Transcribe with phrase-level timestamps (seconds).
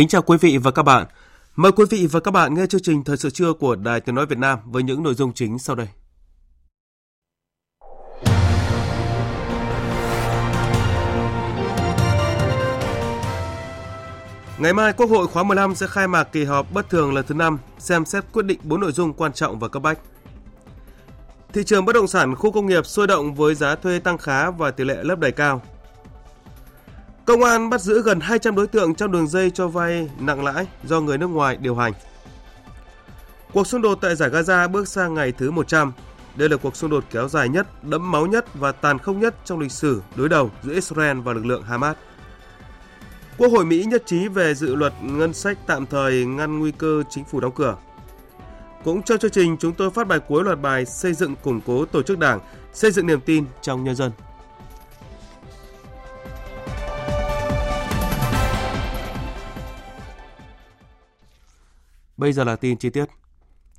[0.00, 1.06] Kính chào quý vị và các bạn.
[1.56, 4.14] Mời quý vị và các bạn nghe chương trình Thời sự trưa của Đài Tiếng
[4.14, 5.86] Nói Việt Nam với những nội dung chính sau đây.
[14.58, 17.34] Ngày mai, Quốc hội khóa 15 sẽ khai mạc kỳ họp bất thường lần thứ
[17.34, 19.98] 5, xem xét quyết định 4 nội dung quan trọng và cấp bách.
[21.52, 24.50] Thị trường bất động sản khu công nghiệp sôi động với giá thuê tăng khá
[24.50, 25.62] và tỷ lệ lấp đầy cao.
[27.30, 30.66] Công an bắt giữ gần 200 đối tượng trong đường dây cho vay nặng lãi
[30.84, 31.92] do người nước ngoài điều hành.
[33.52, 35.92] Cuộc xung đột tại giải Gaza bước sang ngày thứ 100.
[36.36, 39.34] Đây là cuộc xung đột kéo dài nhất, đẫm máu nhất và tàn khốc nhất
[39.44, 41.96] trong lịch sử đối đầu giữa Israel và lực lượng Hamas.
[43.38, 47.02] Quốc hội Mỹ nhất trí về dự luật ngân sách tạm thời ngăn nguy cơ
[47.10, 47.76] chính phủ đóng cửa.
[48.84, 51.84] Cũng trong chương trình, chúng tôi phát bài cuối loạt bài xây dựng củng cố
[51.84, 52.40] tổ chức đảng,
[52.72, 54.12] xây dựng niềm tin trong nhân dân.
[62.20, 63.04] Bây giờ là tin chi tiết.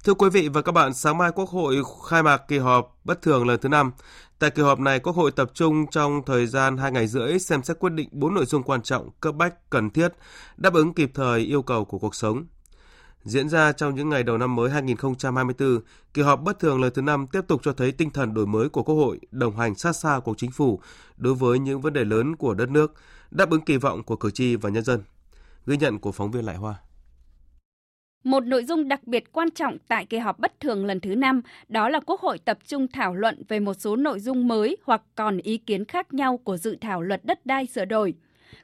[0.03, 1.75] Thưa quý vị và các bạn, sáng mai Quốc hội
[2.09, 3.91] khai mạc kỳ họp bất thường lần thứ 5.
[4.39, 7.63] Tại kỳ họp này, Quốc hội tập trung trong thời gian 2 ngày rưỡi xem
[7.63, 10.13] xét quyết định 4 nội dung quan trọng, cấp bách, cần thiết,
[10.57, 12.45] đáp ứng kịp thời yêu cầu của cuộc sống.
[13.23, 15.79] Diễn ra trong những ngày đầu năm mới 2024,
[16.13, 18.69] kỳ họp bất thường lần thứ 5 tiếp tục cho thấy tinh thần đổi mới
[18.69, 20.79] của Quốc hội, đồng hành sát sao của chính phủ
[21.17, 22.93] đối với những vấn đề lớn của đất nước,
[23.31, 25.03] đáp ứng kỳ vọng của cử tri và nhân dân.
[25.65, 26.75] Ghi nhận của phóng viên Lại Hoa.
[28.23, 31.41] Một nội dung đặc biệt quan trọng tại kỳ họp bất thường lần thứ 5
[31.67, 35.01] đó là Quốc hội tập trung thảo luận về một số nội dung mới hoặc
[35.15, 38.13] còn ý kiến khác nhau của dự thảo luật đất đai sửa đổi.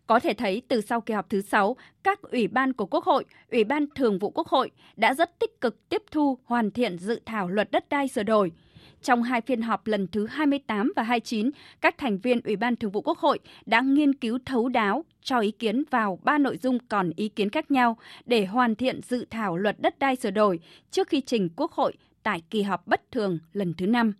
[0.07, 3.25] Có thể thấy từ sau kỳ họp thứ 6, các ủy ban của Quốc hội,
[3.51, 7.19] Ủy ban Thường vụ Quốc hội đã rất tích cực tiếp thu hoàn thiện dự
[7.25, 8.51] thảo luật đất đai sửa đổi–
[9.01, 11.49] trong hai phiên họp lần thứ 28 và 29,
[11.81, 15.39] các thành viên Ủy ban Thường vụ Quốc hội đã nghiên cứu thấu đáo, cho
[15.39, 19.25] ý kiến vào ba nội dung còn ý kiến khác nhau để hoàn thiện dự
[19.29, 20.59] thảo luật đất đai sửa đổi
[20.91, 21.93] trước khi trình Quốc hội
[22.23, 24.13] tại kỳ họp bất thường lần thứ 5.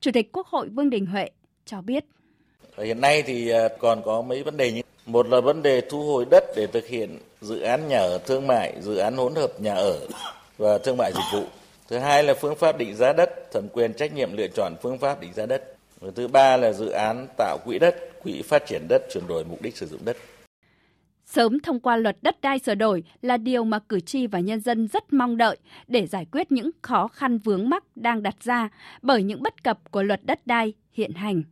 [0.00, 1.30] Chủ tịch Quốc hội Vương Đình Huệ
[1.64, 2.04] cho biết.
[2.78, 6.02] Hiện nay thì à, còn có mấy vấn đề như một là vấn đề thu
[6.02, 9.60] hồi đất để thực hiện dự án nhà ở thương mại, dự án hỗn hợp
[9.60, 10.00] nhà ở
[10.58, 11.46] và thương mại dịch vụ.
[11.88, 14.98] Thứ hai là phương pháp định giá đất, thẩm quyền trách nhiệm lựa chọn phương
[14.98, 15.76] pháp định giá đất.
[16.00, 19.44] Và thứ ba là dự án tạo quỹ đất, quỹ phát triển đất chuyển đổi
[19.44, 20.16] mục đích sử dụng đất.
[21.24, 24.60] Sớm thông qua luật đất đai sửa đổi là điều mà cử tri và nhân
[24.60, 25.56] dân rất mong đợi
[25.86, 28.68] để giải quyết những khó khăn vướng mắc đang đặt ra
[29.02, 31.42] bởi những bất cập của luật đất đai hiện hành.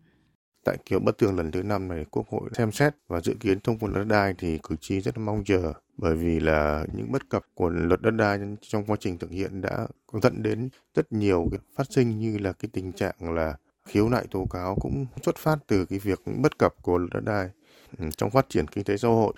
[0.66, 3.60] Tại kiểu bất thường lần thứ năm này, Quốc hội xem xét và dự kiến
[3.60, 5.72] thông qua luật đất đai thì cử tri rất mong chờ.
[5.96, 8.38] Bởi vì là những bất cập của luật đất đai
[8.68, 9.86] trong quá trình thực hiện đã
[10.22, 13.56] dẫn đến rất nhiều cái phát sinh như là cái tình trạng là
[13.88, 17.24] khiếu nại tố cáo cũng xuất phát từ cái việc bất cập của luật đất
[17.24, 17.48] đai
[17.98, 19.34] ừ, trong phát triển kinh tế xã hội.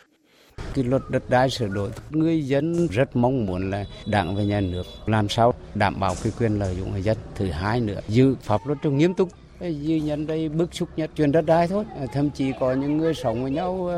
[0.74, 4.60] Cái luật đất đai sửa đổi người dân rất mong muốn là đảng và nhà
[4.60, 7.16] nước làm sao đảm bảo cái quyền lợi dụng người dân.
[7.34, 9.28] Thứ hai nữa giữ pháp luật trong nghiêm túc
[9.60, 11.84] dư nhận đây bức xúc nhất, chuyện đất đai thôi.
[12.00, 13.90] À, thậm chí có những người sống với nhau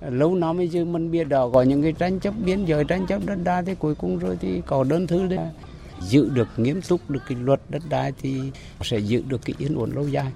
[0.00, 2.84] à, lâu năm bây giờ mình biết đó, có những cái tranh chấp biên giới,
[2.84, 5.38] tranh chấp đất đai, thì cuối cùng rồi thì có đơn thư đấy.
[6.02, 8.40] Giữ được, nghiêm túc được cái luật đất đai thì
[8.80, 10.32] sẽ giữ được cái yên ổn lâu dài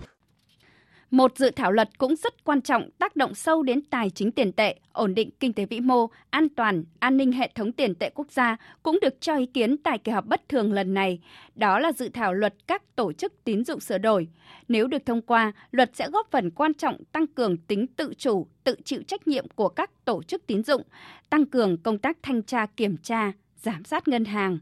[1.12, 4.52] một dự thảo luật cũng rất quan trọng tác động sâu đến tài chính tiền
[4.52, 8.10] tệ, ổn định kinh tế vĩ mô, an toàn, an ninh hệ thống tiền tệ
[8.14, 11.20] quốc gia cũng được cho ý kiến tại kỳ họp bất thường lần này.
[11.54, 14.28] Đó là dự thảo luật các tổ chức tín dụng sửa đổi.
[14.68, 18.46] Nếu được thông qua, luật sẽ góp phần quan trọng tăng cường tính tự chủ,
[18.64, 20.82] tự chịu trách nhiệm của các tổ chức tín dụng,
[21.30, 24.58] tăng cường công tác thanh tra kiểm tra, giám sát ngân hàng.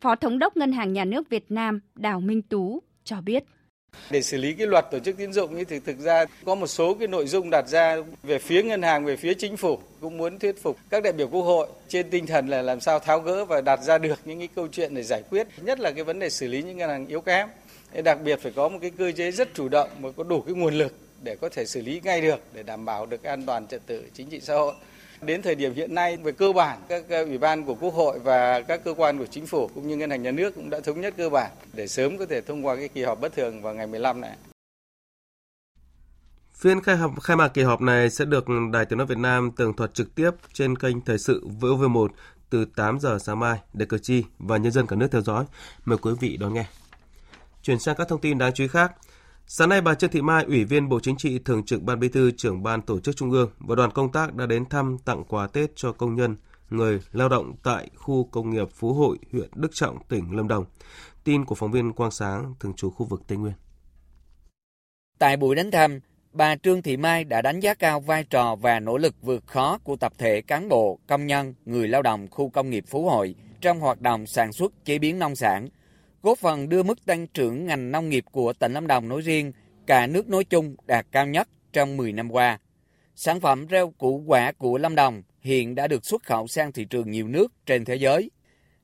[0.00, 3.44] Phó Thống đốc Ngân hàng Nhà nước Việt Nam Đào Minh Tú cho biết.
[4.10, 6.94] Để xử lý cái luật tổ chức tín dụng thì thực ra có một số
[6.94, 10.38] cái nội dung đặt ra về phía ngân hàng, về phía chính phủ cũng muốn
[10.38, 13.44] thuyết phục các đại biểu quốc hội trên tinh thần là làm sao tháo gỡ
[13.44, 16.18] và đặt ra được những cái câu chuyện để giải quyết, nhất là cái vấn
[16.18, 17.48] đề xử lý những ngân hàng yếu kém.
[18.04, 20.54] Đặc biệt phải có một cái cơ chế rất chủ động mà có đủ cái
[20.54, 20.92] nguồn lực
[21.22, 24.04] để có thể xử lý ngay được để đảm bảo được an toàn trật tự
[24.14, 24.74] chính trị xã hội.
[25.22, 28.60] Đến thời điểm hiện nay về cơ bản các ủy ban của Quốc hội và
[28.60, 31.00] các cơ quan của chính phủ cũng như ngân hàng nhà nước cũng đã thống
[31.00, 33.74] nhất cơ bản để sớm có thể thông qua cái kỳ họp bất thường vào
[33.74, 34.36] ngày 15 này.
[36.54, 39.50] Phiên khai, họp, khai mạc kỳ họp này sẽ được Đài Tiếng Nói Việt Nam
[39.56, 42.08] tường thuật trực tiếp trên kênh Thời sự VOV1
[42.50, 45.44] từ 8 giờ sáng mai để cử tri và nhân dân cả nước theo dõi.
[45.84, 46.64] Mời quý vị đón nghe.
[47.62, 48.92] Chuyển sang các thông tin đáng chú ý khác.
[49.52, 52.08] Sáng nay, bà Trương Thị Mai, Ủy viên Bộ Chính trị, Thường trực Ban Bí
[52.08, 55.24] thư, trưởng Ban Tổ chức Trung ương và đoàn công tác đã đến thăm tặng
[55.28, 56.36] quà Tết cho công nhân,
[56.68, 60.64] người lao động tại khu công nghiệp Phú Hội, huyện Đức Trọng, tỉnh Lâm Đồng.
[61.24, 63.52] Tin của phóng viên Quang Sáng, thường trú khu vực Tây Nguyên.
[65.18, 66.00] Tại buổi đến thăm,
[66.32, 69.78] bà Trương Thị Mai đã đánh giá cao vai trò và nỗ lực vượt khó
[69.84, 73.34] của tập thể cán bộ, công nhân, người lao động khu công nghiệp Phú Hội
[73.60, 75.68] trong hoạt động sản xuất chế biến nông sản,
[76.22, 79.52] góp phần đưa mức tăng trưởng ngành nông nghiệp của tỉnh Lâm Đồng nói riêng,
[79.86, 82.58] cả nước nói chung đạt cao nhất trong 10 năm qua.
[83.16, 86.84] Sản phẩm rau củ quả của Lâm Đồng hiện đã được xuất khẩu sang thị
[86.84, 88.30] trường nhiều nước trên thế giới.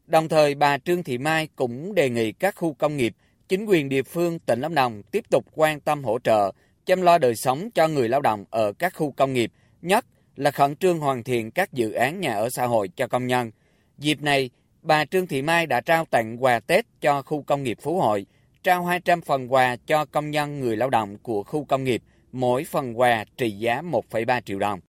[0.06, 3.14] Đồng thời, bà Trương Thị Mai cũng đề nghị các khu công nghiệp,
[3.48, 6.52] chính quyền địa phương tỉnh Lâm Đồng tiếp tục quan tâm hỗ trợ
[6.86, 9.52] chăm lo đời sống cho người lao động ở các khu công nghiệp,
[9.82, 10.06] nhất
[10.36, 13.50] là khẩn trương hoàn thiện các dự án nhà ở xã hội cho công nhân.
[13.98, 14.50] Dịp này,
[14.86, 18.26] bà Trương Thị Mai đã trao tặng quà Tết cho khu công nghiệp Phú Hội,
[18.62, 22.02] trao 200 phần quà cho công nhân người lao động của khu công nghiệp,
[22.32, 24.80] mỗi phần quà trị giá 1,3 triệu đồng.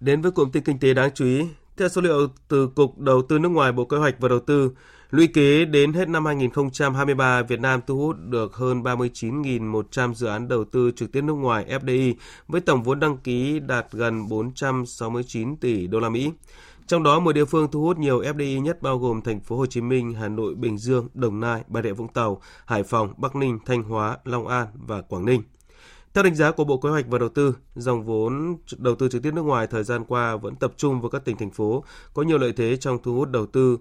[0.00, 1.46] Đến với cụm tin kinh tế đáng chú ý,
[1.76, 4.70] theo số liệu từ Cục Đầu tư nước ngoài Bộ Kế hoạch và Đầu tư,
[5.14, 10.48] Lũy kế đến hết năm 2023, Việt Nam thu hút được hơn 39.100 dự án
[10.48, 12.14] đầu tư trực tiếp nước ngoài FDI
[12.48, 16.30] với tổng vốn đăng ký đạt gần 469 tỷ đô la Mỹ.
[16.86, 19.66] Trong đó 10 địa phương thu hút nhiều FDI nhất bao gồm thành phố Hồ
[19.66, 23.36] Chí Minh, Hà Nội, Bình Dương, Đồng Nai, Bà Rịa Vũng Tàu, Hải Phòng, Bắc
[23.36, 25.42] Ninh, Thanh Hóa, Long An và Quảng Ninh.
[26.14, 29.22] Theo đánh giá của Bộ Kế hoạch và Đầu tư, dòng vốn đầu tư trực
[29.22, 31.84] tiếp nước ngoài thời gian qua vẫn tập trung vào các tỉnh thành phố
[32.14, 33.78] có nhiều lợi thế trong thu hút đầu tư,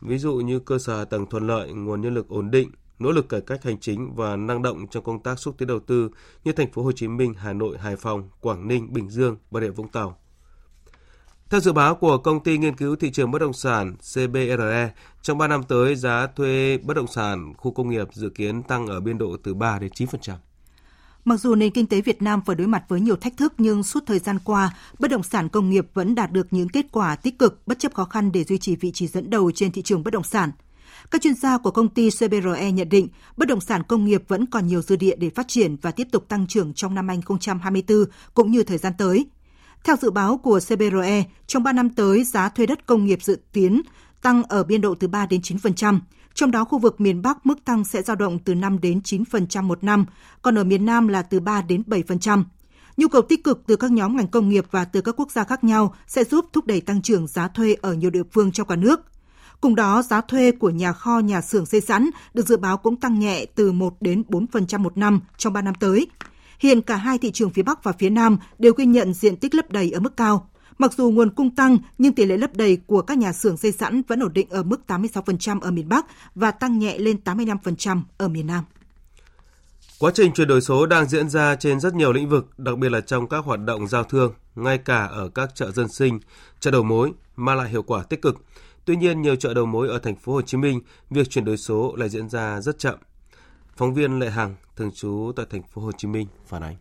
[0.00, 3.28] ví dụ như cơ sở tầng thuận lợi, nguồn nhân lực ổn định, nỗ lực
[3.28, 6.08] cải cách hành chính và năng động trong công tác xúc tiến đầu tư
[6.44, 9.60] như thành phố Hồ Chí Minh, Hà Nội, Hải Phòng, Quảng Ninh, Bình Dương, Bà
[9.60, 10.18] Rịa Vũng Tàu.
[11.50, 15.38] Theo dự báo của công ty nghiên cứu thị trường bất động sản CBRE, trong
[15.38, 19.00] 3 năm tới giá thuê bất động sản khu công nghiệp dự kiến tăng ở
[19.00, 20.34] biên độ từ 3 đến 9%.
[21.24, 23.82] Mặc dù nền kinh tế Việt Nam phải đối mặt với nhiều thách thức nhưng
[23.82, 27.16] suốt thời gian qua, bất động sản công nghiệp vẫn đạt được những kết quả
[27.16, 29.82] tích cực bất chấp khó khăn để duy trì vị trí dẫn đầu trên thị
[29.82, 30.50] trường bất động sản.
[31.10, 34.46] Các chuyên gia của công ty CBRE nhận định bất động sản công nghiệp vẫn
[34.46, 38.04] còn nhiều dư địa để phát triển và tiếp tục tăng trưởng trong năm 2024
[38.34, 39.26] cũng như thời gian tới.
[39.86, 43.38] Theo dự báo của CBRE, trong 3 năm tới, giá thuê đất công nghiệp dự
[43.52, 43.82] kiến
[44.22, 46.00] tăng ở biên độ từ 3 đến 9%,
[46.34, 49.62] trong đó khu vực miền Bắc mức tăng sẽ dao động từ 5 đến 9%
[49.62, 50.06] một năm,
[50.42, 52.44] còn ở miền Nam là từ 3 đến 7%.
[52.96, 55.44] Nhu cầu tích cực từ các nhóm ngành công nghiệp và từ các quốc gia
[55.44, 58.68] khác nhau sẽ giúp thúc đẩy tăng trưởng giá thuê ở nhiều địa phương trong
[58.68, 59.00] cả nước.
[59.60, 62.96] Cùng đó, giá thuê của nhà kho, nhà xưởng xây sẵn được dự báo cũng
[62.96, 66.06] tăng nhẹ từ 1 đến 4% một năm trong 3 năm tới.
[66.58, 69.54] Hiện cả hai thị trường phía Bắc và phía Nam đều ghi nhận diện tích
[69.54, 70.48] lấp đầy ở mức cao.
[70.78, 73.72] Mặc dù nguồn cung tăng, nhưng tỷ lệ lấp đầy của các nhà xưởng xây
[73.72, 78.02] sẵn vẫn ổn định ở mức 86% ở miền Bắc và tăng nhẹ lên 85%
[78.18, 78.64] ở miền Nam.
[79.98, 82.88] Quá trình chuyển đổi số đang diễn ra trên rất nhiều lĩnh vực, đặc biệt
[82.88, 86.20] là trong các hoạt động giao thương, ngay cả ở các chợ dân sinh,
[86.60, 88.36] chợ đầu mối, mang lại hiệu quả tích cực.
[88.84, 90.80] Tuy nhiên, nhiều chợ đầu mối ở thành phố Hồ Chí Minh,
[91.10, 92.98] việc chuyển đổi số lại diễn ra rất chậm.
[93.76, 96.76] Phóng viên Lệ Hằng, thường trú tại thành phố Hồ Chí Minh phản ánh.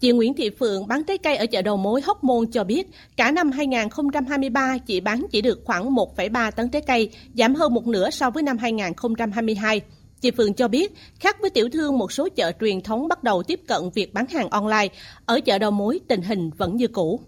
[0.00, 2.88] Chị Nguyễn Thị Phượng bán trái cây ở chợ đầu mối Hóc Môn cho biết,
[3.16, 7.86] cả năm 2023 chị bán chỉ được khoảng 1,3 tấn trái cây, giảm hơn một
[7.86, 9.80] nửa so với năm 2022.
[10.20, 13.42] Chị Phượng cho biết, khác với tiểu thương một số chợ truyền thống bắt đầu
[13.42, 14.88] tiếp cận việc bán hàng online,
[15.26, 17.20] ở chợ đầu mối tình hình vẫn như cũ.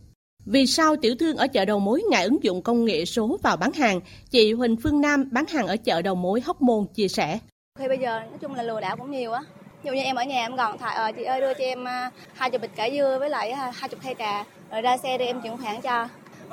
[0.44, 3.56] Vì sao tiểu thương ở chợ đầu mối ngại ứng dụng công nghệ số vào
[3.56, 4.00] bán hàng?
[4.30, 7.38] Chị Huỳnh Phương Nam bán hàng ở chợ đầu mối Hóc Môn chia sẻ.
[7.80, 9.40] Khi bây giờ nói chung là lừa đảo cũng nhiều á,
[9.82, 11.84] Ví dụ như em ở nhà em gọi thoại ờ, chị ơi đưa cho em
[11.84, 14.96] ờ, hai chục bịch cải dưa với lại ờ, hai chục cây cà rồi ra
[14.96, 16.08] xe đi em chuyển khoản cho.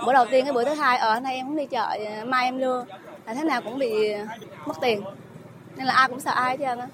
[0.06, 2.58] Bữa đầu tiên cái bữa thứ hai ở nay em cũng đi chợ mai em
[2.58, 2.86] lưa
[3.26, 4.16] là thế nào cũng bị
[4.66, 5.02] mất tiền.
[5.76, 6.88] Nên là ai cũng sợ ai hết trơn á.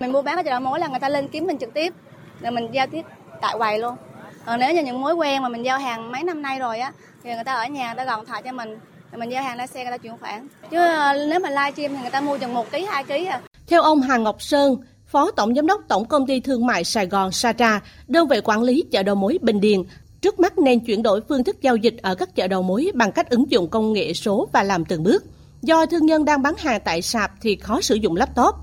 [0.00, 1.92] Mình mua bán ở chợ đầu mối là người ta lên kiếm mình trực tiếp
[2.40, 3.02] rồi mình giao tiếp
[3.40, 3.96] tại quầy luôn.
[4.46, 6.92] Còn nếu như những mối quen mà mình giao hàng mấy năm nay rồi á
[7.24, 8.78] thì người ta ở nhà người ta gọn thoại cho mình
[9.16, 12.02] mình giao hàng ra xe người ta chuyển khoản chứ ờ, nếu mà livestream thì
[12.02, 15.30] người ta mua chừng một ký hai ký à theo ông Hà Ngọc Sơn Phó
[15.30, 18.84] Tổng Giám đốc Tổng Công ty Thương mại Sài Gòn Satra, đơn vị quản lý
[18.90, 19.82] chợ đầu mối Bình Điền,
[20.20, 23.12] trước mắt nên chuyển đổi phương thức giao dịch ở các chợ đầu mối bằng
[23.12, 25.24] cách ứng dụng công nghệ số và làm từng bước.
[25.62, 28.54] Do thương nhân đang bán hàng tại sạp thì khó sử dụng laptop.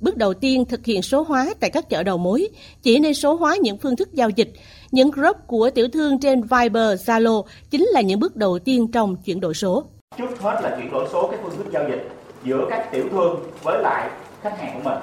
[0.00, 2.48] Bước đầu tiên thực hiện số hóa tại các chợ đầu mối,
[2.82, 4.52] chỉ nên số hóa những phương thức giao dịch.
[4.90, 9.16] Những group của tiểu thương trên Viber, Zalo chính là những bước đầu tiên trong
[9.16, 9.84] chuyển đổi số.
[10.20, 12.08] Trước hết là chuyển đổi số, cái phương thức giao dịch
[12.42, 14.10] giữa các tiểu thương với lại
[14.42, 14.98] khách hàng của mình.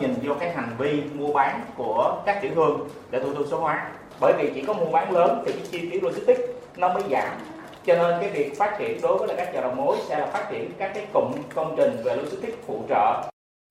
[0.00, 3.60] Nhìn vô cái hành vi mua bán của các tiểu thương để thủ tục số
[3.60, 3.90] hóa.
[4.20, 6.40] Bởi vì chỉ có mua bán lớn thì cái chi phí logistics
[6.76, 7.28] nó mới giảm
[7.86, 10.26] cho nên cái việc phát triển đối với là các chợ đầu mối sẽ là
[10.26, 13.22] phát triển các cái cụm công trình về logistics phụ trợ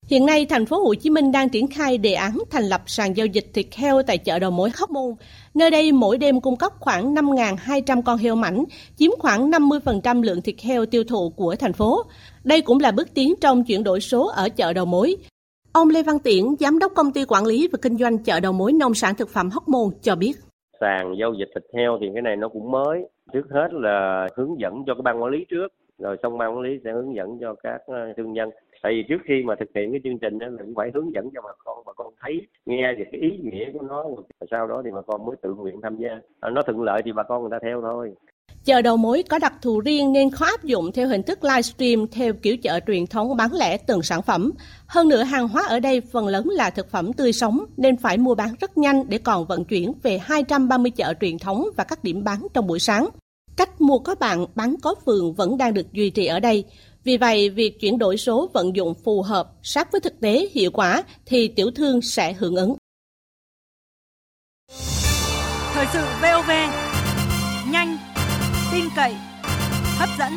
[0.10, 3.18] Hiện nay, thành phố Hồ Chí Minh đang triển khai đề án thành lập sàn
[3.18, 5.16] giao dịch thịt heo tại chợ đầu mối Hóc Môn.
[5.54, 8.64] Nơi đây mỗi đêm cung cấp khoảng 5.200 con heo mảnh,
[8.96, 12.04] chiếm khoảng 50% lượng thịt heo tiêu thụ của thành phố.
[12.44, 15.16] Đây cũng là bước tiến trong chuyển đổi số ở chợ đầu mối.
[15.74, 18.54] Ông Lê Văn Tiễn, Giám đốc Công ty Quản lý và Kinh doanh chợ đầu
[18.54, 20.34] mối nông sản thực phẩm Hóc Môn cho biết.
[20.82, 23.00] Sàn giao dịch thịt heo thì cái này nó cũng mới.
[23.34, 25.68] Trước hết là hướng dẫn cho cái ban quản lý trước,
[26.00, 28.50] rồi xong ban quản lý sẽ hướng dẫn cho các ờ, thương nhân
[28.84, 31.13] tại vì trước khi mà thực hiện cái chương trình đó là cũng phải hướng
[31.13, 34.06] dẫn cho bà con bà con thấy, nghe về cái ý nghĩa của nó
[34.51, 37.12] sau đó thì bà con mới tự nguyện tham gia ờ, nó thuận lợi thì
[37.12, 38.13] bà con người ta theo thôi
[38.68, 42.08] Chợ đầu mối có đặc thù riêng nên khó áp dụng theo hình thức livestream
[42.08, 44.51] theo kiểu chợ truyền thống bán lẻ từng sản phẩm.
[44.88, 48.18] Hơn nữa, hàng hóa ở đây phần lớn là thực phẩm tươi sống nên phải
[48.18, 52.04] mua bán rất nhanh để còn vận chuyển về 230 chợ truyền thống và các
[52.04, 53.10] điểm bán trong buổi sáng.
[53.58, 56.64] Cách mua có bạn, bán có phường vẫn đang được duy trì ở đây.
[57.04, 60.72] Vì vậy, việc chuyển đổi số vận dụng phù hợp, sát với thực tế, hiệu
[60.72, 62.76] quả thì tiểu thương sẽ hưởng ứng.
[65.74, 66.50] Thời sự VOV,
[67.72, 67.98] nhanh,
[68.72, 69.16] tin cậy,
[69.98, 70.34] hấp dẫn.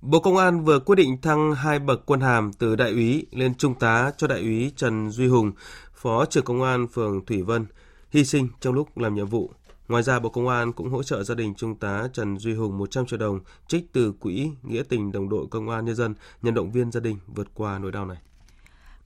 [0.00, 3.54] Bộ Công an vừa quyết định thăng hai bậc quân hàm từ đại úy lên
[3.54, 5.52] trung tá cho đại úy Trần Duy Hùng,
[5.94, 7.66] phó trưởng công an phường Thủy Vân,
[8.10, 9.50] hy sinh trong lúc làm nhiệm vụ.
[9.88, 12.78] Ngoài ra, Bộ Công an cũng hỗ trợ gia đình Trung tá Trần Duy Hùng
[12.78, 16.54] 100 triệu đồng trích từ Quỹ Nghĩa tình Đồng đội Công an Nhân dân nhằm
[16.54, 18.16] động viên gia đình vượt qua nỗi đau này.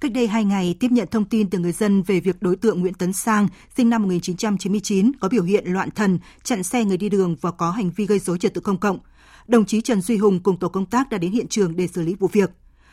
[0.00, 2.80] Cách đây 2 ngày, tiếp nhận thông tin từ người dân về việc đối tượng
[2.80, 7.08] Nguyễn Tấn Sang, sinh năm 1999, có biểu hiện loạn thần, chặn xe người đi
[7.08, 8.98] đường và có hành vi gây dối trật tự công cộng.
[9.46, 12.02] Đồng chí Trần Duy Hùng cùng tổ công tác đã đến hiện trường để xử
[12.02, 12.50] lý vụ việc.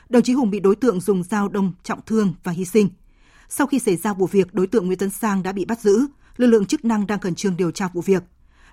[0.09, 2.89] Đồng chí Hùng bị đối tượng dùng dao đâm trọng thương và hy sinh.
[3.50, 6.08] Sau khi xảy ra vụ việc, đối tượng Nguyễn Tấn Sang đã bị bắt giữ
[6.38, 8.24] lực lượng chức năng đang khẩn trương điều tra vụ việc.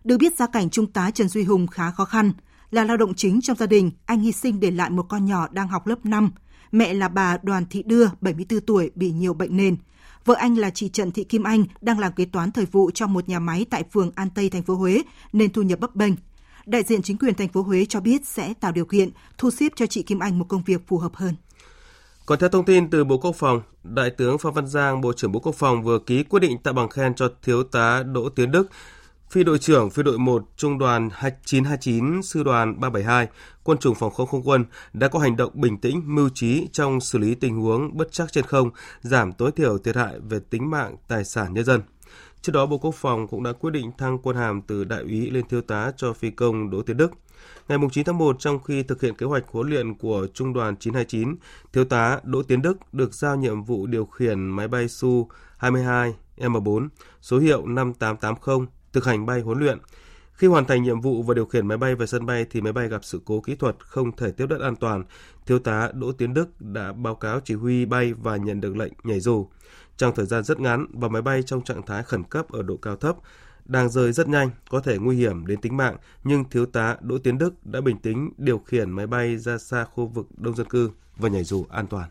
[0.04, 2.33] Được biết gia cảnh Trung tá Trần Duy Hùng khá khó khăn,
[2.71, 5.49] là lao động chính trong gia đình, anh hy sinh để lại một con nhỏ
[5.52, 6.30] đang học lớp 5.
[6.73, 9.76] Mẹ là bà Đoàn Thị Đưa, 74 tuổi, bị nhiều bệnh nền.
[10.25, 13.06] Vợ anh là chị Trần Thị Kim Anh đang làm kế toán thời vụ cho
[13.06, 15.02] một nhà máy tại phường An Tây, thành phố Huế
[15.33, 16.12] nên thu nhập bấp bênh.
[16.66, 19.73] Đại diện chính quyền thành phố Huế cho biết sẽ tạo điều kiện thu xếp
[19.76, 21.35] cho chị Kim Anh một công việc phù hợp hơn.
[22.26, 25.33] Còn theo thông tin từ Bộ Quốc phòng, Đại tướng Phan Văn Giang, Bộ trưởng
[25.33, 28.50] Bộ Quốc phòng vừa ký quyết định tặng bằng khen cho Thiếu tá Đỗ Tiến
[28.50, 28.68] Đức,
[29.30, 31.11] phi đội trưởng phi đội 1 Trung đoàn
[31.45, 33.28] 929 Sư đoàn 372
[33.62, 37.00] Quân chủng phòng không không quân đã có hành động bình tĩnh, mưu trí trong
[37.00, 40.71] xử lý tình huống bất chắc trên không, giảm tối thiểu thiệt hại về tính
[40.71, 41.80] mạng, tài sản nhân dân.
[42.42, 45.30] Trước đó, Bộ Quốc phòng cũng đã quyết định thăng quân hàm từ đại úy
[45.30, 47.11] lên thiếu tá cho phi công Đỗ Tiến Đức.
[47.68, 50.76] Ngày 9 tháng 1, trong khi thực hiện kế hoạch huấn luyện của Trung đoàn
[50.76, 51.36] 929,
[51.72, 56.88] Thiếu tá Đỗ Tiến Đức được giao nhiệm vụ điều khiển máy bay Su-22 M4
[57.20, 59.78] số hiệu 5880 thực hành bay huấn luyện.
[60.32, 62.72] Khi hoàn thành nhiệm vụ và điều khiển máy bay về sân bay thì máy
[62.72, 65.04] bay gặp sự cố kỹ thuật không thể tiếp đất an toàn.
[65.46, 68.92] Thiếu tá Đỗ Tiến Đức đã báo cáo chỉ huy bay và nhận được lệnh
[69.04, 69.48] nhảy dù.
[69.96, 72.76] Trong thời gian rất ngắn và máy bay trong trạng thái khẩn cấp ở độ
[72.76, 73.16] cao thấp,
[73.68, 77.18] đang rơi rất nhanh, có thể nguy hiểm đến tính mạng, nhưng thiếu tá Đỗ
[77.18, 80.68] Tiến Đức đã bình tĩnh điều khiển máy bay ra xa khu vực đông dân
[80.68, 82.08] cư và nhảy dù an toàn.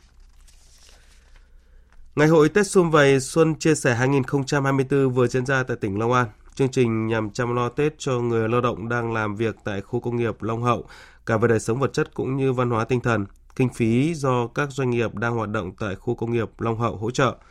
[2.16, 6.14] Ngày hội Tết Xuân Vầy Xuân Chia sẻ 2024 vừa diễn ra tại tỉnh Long
[6.14, 6.28] An.
[6.56, 10.00] Chương trình nhằm chăm lo Tết cho người lao động đang làm việc tại khu
[10.00, 10.86] công nghiệp Long Hậu,
[11.26, 13.26] cả về đời sống vật chất cũng như văn hóa tinh thần.
[13.56, 16.96] Kinh phí do các doanh nghiệp đang hoạt động tại khu công nghiệp Long Hậu
[16.98, 17.36] hỗ trợ–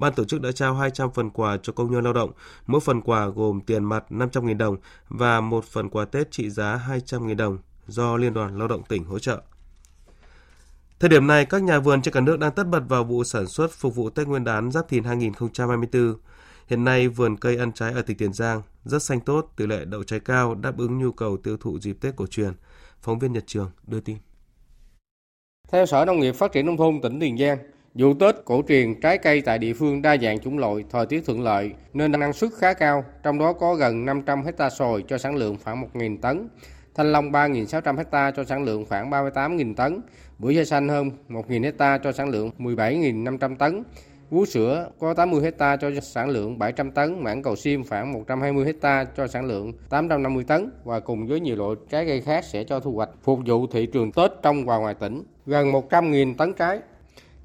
[0.00, 2.30] ban tổ chức đã trao 200 phần quà cho công nhân lao động,
[2.66, 4.76] mỗi phần quà gồm tiền mặt 500.000 đồng
[5.08, 9.04] và một phần quà Tết trị giá 200.000 đồng do Liên đoàn Lao động tỉnh
[9.04, 9.42] hỗ trợ.
[11.00, 13.46] Thời điểm này, các nhà vườn trên cả nước đang tất bật vào vụ sản
[13.46, 16.14] xuất phục vụ Tết Nguyên đán Giáp Thìn 2024.
[16.66, 19.84] Hiện nay, vườn cây ăn trái ở tỉnh Tiền Giang rất xanh tốt, tỷ lệ
[19.84, 22.52] đậu trái cao, đáp ứng nhu cầu tiêu thụ dịp Tết cổ truyền.
[23.02, 24.16] Phóng viên Nhật Trường đưa tin.
[25.72, 27.58] Theo Sở Nông nghiệp Phát triển Nông thôn tỉnh Tiền Giang,
[27.94, 31.26] Vụ Tết cổ truyền trái cây tại địa phương đa dạng chủng loại, thời tiết
[31.26, 35.18] thuận lợi nên năng suất khá cao, trong đó có gần 500 hecta sồi cho
[35.18, 36.48] sản lượng khoảng 1.000 tấn,
[36.94, 40.00] thanh long 3.600 hecta cho sản lượng khoảng 38.000 tấn,
[40.38, 43.82] bưởi da xanh hơn 1.000 hecta cho sản lượng 17.500 tấn,
[44.30, 48.64] Vú sữa có 80 hecta cho sản lượng 700 tấn, mảng cầu sim khoảng 120
[48.64, 52.64] hecta cho sản lượng 850 tấn và cùng với nhiều loại trái cây khác sẽ
[52.64, 56.52] cho thu hoạch phục vụ thị trường Tết trong và ngoài tỉnh, gần 100.000 tấn
[56.52, 56.80] trái.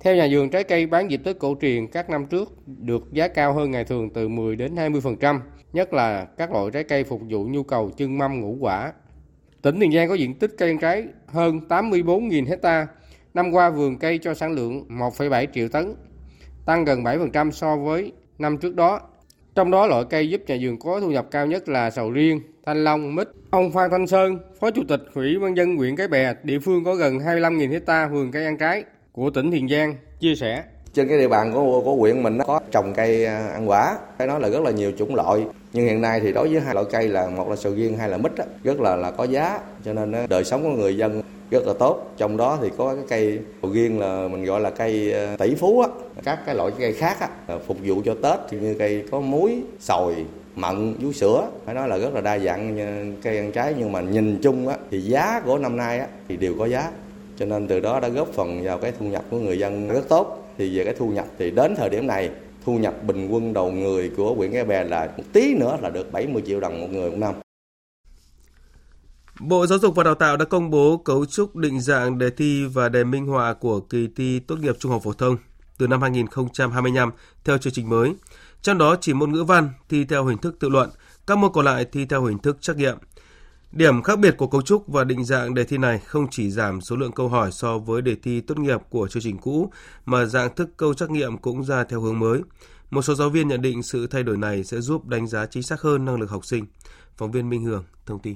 [0.05, 3.27] Theo nhà vườn trái cây bán dịp Tết cổ truyền các năm trước được giá
[3.27, 5.39] cao hơn ngày thường từ 10 đến 20%,
[5.74, 8.93] nhất là các loại trái cây phục vụ nhu cầu chân mâm ngũ quả.
[9.62, 12.88] Tỉnh Tiền Giang có diện tích cây ăn trái hơn 84.000 hecta.
[13.33, 15.95] Năm qua vườn cây cho sản lượng 1,7 triệu tấn,
[16.65, 19.01] tăng gần 7% so với năm trước đó.
[19.55, 22.41] Trong đó loại cây giúp nhà vườn có thu nhập cao nhất là sầu riêng,
[22.65, 23.27] thanh long, mít.
[23.50, 26.83] Ông Phan Thanh Sơn, Phó Chủ tịch Ủy ban dân huyện Cái Bè, địa phương
[26.83, 28.83] có gần 25.000 hecta vườn cây ăn trái
[29.15, 30.63] của tỉnh Tiền Giang chia sẻ.
[30.93, 33.98] Trên cái địa bàn của của huyện mình nó có trồng cây à, ăn quả.
[34.17, 35.45] Phải nói là rất là nhiều chủng loại.
[35.74, 38.10] Nhưng hiện nay thì đối với hai loại cây là một là sầu riêng hai
[38.10, 39.60] là mít đó, rất là là có giá.
[39.86, 42.13] Cho nên à, đời sống của người dân rất là tốt.
[42.17, 45.55] Trong đó thì có cái cây sầu riêng là mình gọi là cây à, tỷ
[45.55, 45.88] phú á.
[46.24, 49.62] Các cái loại cây khác á, phục vụ cho tết thì như cây có muối
[49.79, 50.15] sồi
[50.55, 51.48] mận vú sữa.
[51.65, 52.77] Phải nói là rất là đa dạng
[53.24, 53.74] cây ăn trái.
[53.77, 56.91] Nhưng mà nhìn chung á, thì giá của năm nay á, thì đều có giá
[57.39, 60.09] cho nên từ đó đã góp phần vào cái thu nhập của người dân rất
[60.09, 62.29] tốt thì về cái thu nhập thì đến thời điểm này
[62.65, 65.89] thu nhập bình quân đầu người của huyện Cái Bè là một tí nữa là
[65.89, 67.35] được 70 triệu đồng một người một năm.
[69.39, 72.65] Bộ Giáo dục và Đào tạo đã công bố cấu trúc định dạng đề thi
[72.65, 75.37] và đề minh họa của kỳ thi tốt nghiệp trung học phổ thông
[75.77, 77.11] từ năm 2025
[77.43, 78.13] theo chương trình mới.
[78.61, 80.89] Trong đó chỉ môn ngữ văn thi theo hình thức tự luận,
[81.27, 82.97] các môn còn lại thi theo hình thức trắc nghiệm.
[83.72, 86.81] Điểm khác biệt của cấu trúc và định dạng đề thi này không chỉ giảm
[86.81, 89.72] số lượng câu hỏi so với đề thi tốt nghiệp của chương trình cũ,
[90.05, 92.41] mà dạng thức câu trắc nghiệm cũng ra theo hướng mới.
[92.89, 95.63] Một số giáo viên nhận định sự thay đổi này sẽ giúp đánh giá chính
[95.63, 96.65] xác hơn năng lực học sinh.
[97.17, 98.36] Phóng viên Minh Hường thông tin.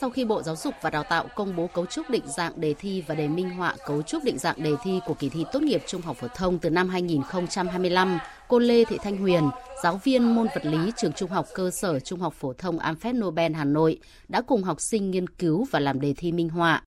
[0.00, 2.74] Sau khi Bộ Giáo dục và Đào tạo công bố cấu trúc định dạng đề
[2.74, 5.62] thi và đề minh họa cấu trúc định dạng đề thi của kỳ thi tốt
[5.62, 9.50] nghiệp trung học phổ thông từ năm 2025, cô Lê Thị Thanh Huyền,
[9.82, 13.14] giáo viên môn vật lý trường trung học cơ sở trung học phổ thông Amphet
[13.14, 16.82] Nobel Hà Nội đã cùng học sinh nghiên cứu và làm đề thi minh họa.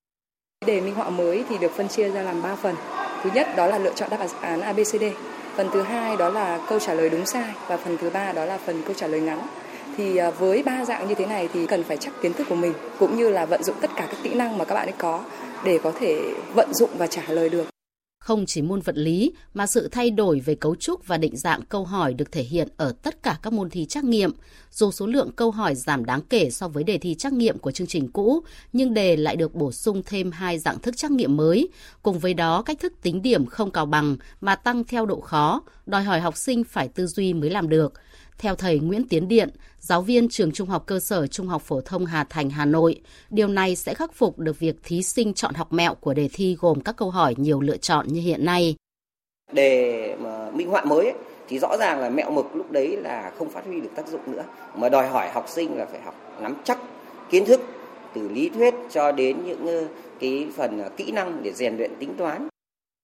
[0.66, 2.74] Đề minh họa mới thì được phân chia ra làm 3 phần.
[3.22, 5.04] Thứ nhất đó là lựa chọn đáp án ABCD.
[5.56, 8.44] Phần thứ hai đó là câu trả lời đúng sai và phần thứ ba đó
[8.44, 9.38] là phần câu trả lời ngắn
[9.96, 12.54] thì à, với ba dạng như thế này thì cần phải chắc kiến thức của
[12.56, 14.94] mình cũng như là vận dụng tất cả các kỹ năng mà các bạn ấy
[14.98, 15.24] có
[15.64, 17.64] để có thể vận dụng và trả lời được.
[18.22, 21.62] Không chỉ môn vật lý mà sự thay đổi về cấu trúc và định dạng
[21.62, 24.32] câu hỏi được thể hiện ở tất cả các môn thi trắc nghiệm.
[24.70, 27.70] Dù số lượng câu hỏi giảm đáng kể so với đề thi trắc nghiệm của
[27.70, 31.36] chương trình cũ, nhưng đề lại được bổ sung thêm hai dạng thức trắc nghiệm
[31.36, 31.68] mới.
[32.02, 35.62] Cùng với đó, cách thức tính điểm không cào bằng mà tăng theo độ khó,
[35.86, 37.92] đòi hỏi học sinh phải tư duy mới làm được.
[38.38, 39.50] Theo thầy Nguyễn Tiến Điện,
[39.82, 43.00] giáo viên trường Trung học cơ sở Trung học phổ thông Hà Thành, Hà Nội,
[43.30, 46.56] điều này sẽ khắc phục được việc thí sinh chọn học mẹo của đề thi
[46.60, 48.76] gồm các câu hỏi nhiều lựa chọn như hiện nay.
[49.52, 51.14] Đề mà minh họa mới ấy,
[51.48, 54.32] thì rõ ràng là mẹo mực lúc đấy là không phát huy được tác dụng
[54.32, 56.78] nữa, mà đòi hỏi học sinh là phải học nắm chắc
[57.30, 57.60] kiến thức
[58.14, 59.86] từ lý thuyết cho đến những ờ,
[60.20, 62.48] cái phần ờ, kỹ năng để rèn luyện tính toán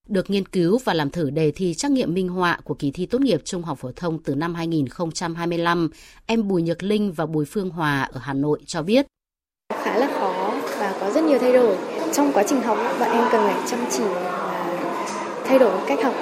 [0.09, 3.05] được nghiên cứu và làm thử đề thi trắc nghiệm minh họa của kỳ thi
[3.05, 5.89] tốt nghiệp trung học phổ thông từ năm 2025,
[6.25, 9.05] em Bùi Nhật Linh và Bùi Phương Hòa ở Hà Nội cho biết.
[9.83, 11.77] Khá là khó và có rất nhiều thay đổi.
[12.13, 14.75] Trong quá trình học, bọn em cần phải chăm chỉ và
[15.45, 16.13] thay đổi cách học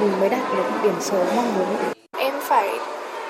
[0.00, 1.76] thì mới đạt được điểm số mong muốn.
[2.18, 2.78] Em phải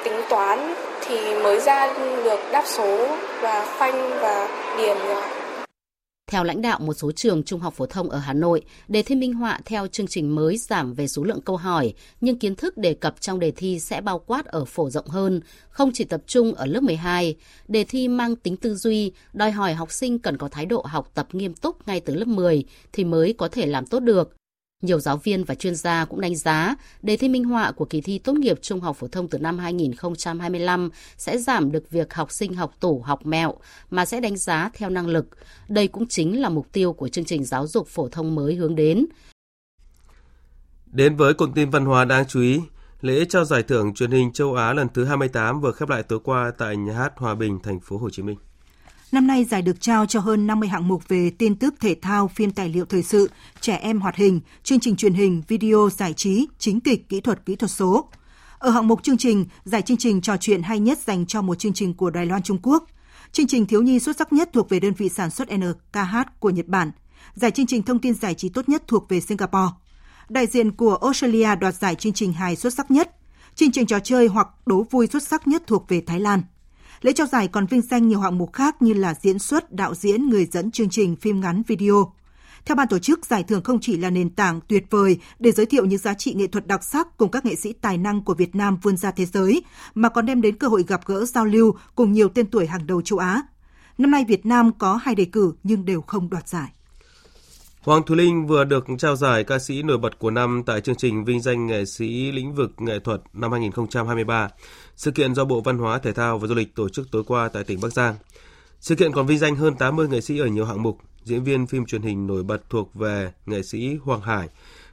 [0.05, 0.75] tính toán
[1.07, 5.44] thì mới ra được đáp số và khoanh và điền rồi.
[6.27, 9.15] Theo lãnh đạo một số trường trung học phổ thông ở Hà Nội, đề thi
[9.15, 12.77] minh họa theo chương trình mới giảm về số lượng câu hỏi, nhưng kiến thức
[12.77, 16.23] đề cập trong đề thi sẽ bao quát ở phổ rộng hơn, không chỉ tập
[16.27, 17.35] trung ở lớp 12.
[17.69, 21.11] Đề thi mang tính tư duy, đòi hỏi học sinh cần có thái độ học
[21.15, 24.37] tập nghiêm túc ngay từ lớp 10 thì mới có thể làm tốt được.
[24.85, 28.01] Nhiều giáo viên và chuyên gia cũng đánh giá đề thi minh họa của kỳ
[28.01, 32.33] thi tốt nghiệp trung học phổ thông từ năm 2025 sẽ giảm được việc học
[32.33, 33.55] sinh học tủ học mẹo
[33.91, 35.27] mà sẽ đánh giá theo năng lực.
[35.69, 38.75] Đây cũng chính là mục tiêu của chương trình giáo dục phổ thông mới hướng
[38.75, 39.07] đến.
[40.87, 42.61] Đến với cụm tin văn hóa đáng chú ý,
[43.01, 46.19] lễ trao giải thưởng truyền hình châu Á lần thứ 28 vừa khép lại tối
[46.25, 48.37] qua tại nhà hát Hòa Bình, thành phố Hồ Chí Minh.
[49.13, 52.29] Năm nay giải được trao cho hơn 50 hạng mục về tin tức thể thao,
[52.29, 56.13] phim tài liệu thời sự, trẻ em hoạt hình, chương trình truyền hình, video giải
[56.13, 58.09] trí, chính kịch, kỹ thuật, kỹ thuật số.
[58.59, 61.59] Ở hạng mục chương trình, giải chương trình trò chuyện hay nhất dành cho một
[61.59, 62.85] chương trình của Đài Loan Trung Quốc.
[63.33, 66.51] Chương trình thiếu nhi xuất sắc nhất thuộc về đơn vị sản xuất NKH của
[66.51, 66.91] Nhật Bản.
[67.35, 69.73] Giải chương trình thông tin giải trí tốt nhất thuộc về Singapore.
[70.29, 73.17] Đại diện của Australia đoạt giải chương trình hài xuất sắc nhất.
[73.55, 76.43] Chương trình trò chơi hoặc đố vui xuất sắc nhất thuộc về Thái Lan.
[77.01, 79.95] Lễ trao giải còn vinh danh nhiều hạng mục khác như là diễn xuất, đạo
[79.95, 82.13] diễn, người dẫn chương trình phim ngắn video.
[82.65, 85.67] Theo ban tổ chức, giải thưởng không chỉ là nền tảng tuyệt vời để giới
[85.67, 88.35] thiệu những giá trị nghệ thuật đặc sắc cùng các nghệ sĩ tài năng của
[88.35, 89.63] Việt Nam vươn ra thế giới,
[89.95, 92.87] mà còn đem đến cơ hội gặp gỡ giao lưu cùng nhiều tên tuổi hàng
[92.87, 93.43] đầu châu Á.
[93.99, 96.73] Năm nay Việt Nam có hai đề cử nhưng đều không đoạt giải.
[97.85, 100.95] Hoàng Thùy Linh vừa được trao giải ca sĩ nổi bật của năm tại chương
[100.95, 104.49] trình vinh danh nghệ sĩ lĩnh vực nghệ thuật năm 2023.
[104.97, 107.49] Sự kiện do Bộ Văn hóa, Thể thao và Du lịch tổ chức tối qua
[107.49, 108.15] tại tỉnh Bắc Giang.
[108.81, 111.67] Sự kiện còn vinh danh hơn 80 nghệ sĩ ở nhiều hạng mục, diễn viên
[111.67, 114.49] phim truyền hình nổi bật thuộc về nghệ sĩ Hoàng Hải,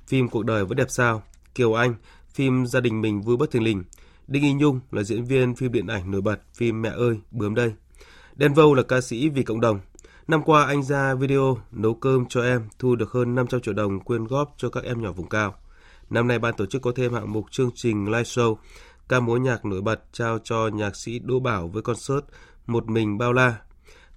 [0.08, 1.24] phim Cuộc đời vẫn đẹp sao,
[1.56, 1.96] Kiều Anh,
[2.34, 3.84] phim Gia đình mình vui bất thình lình,
[4.28, 7.56] Đinh Y Nhung là diễn viên phim điện ảnh nổi bật phim Mẹ ơi, bướm
[7.56, 7.74] đây.
[8.36, 9.80] Đen Vâu là ca sĩ vì cộng đồng,
[10.28, 14.00] Năm qua anh ra video nấu cơm cho em thu được hơn 500 triệu đồng
[14.00, 15.56] quyên góp cho các em nhỏ vùng cao.
[16.10, 18.56] Năm nay ban tổ chức có thêm hạng mục chương trình live show
[19.10, 22.26] ca múa nhạc nổi bật trao cho nhạc sĩ Đỗ Bảo với concert
[22.68, 23.56] Một mình bao la.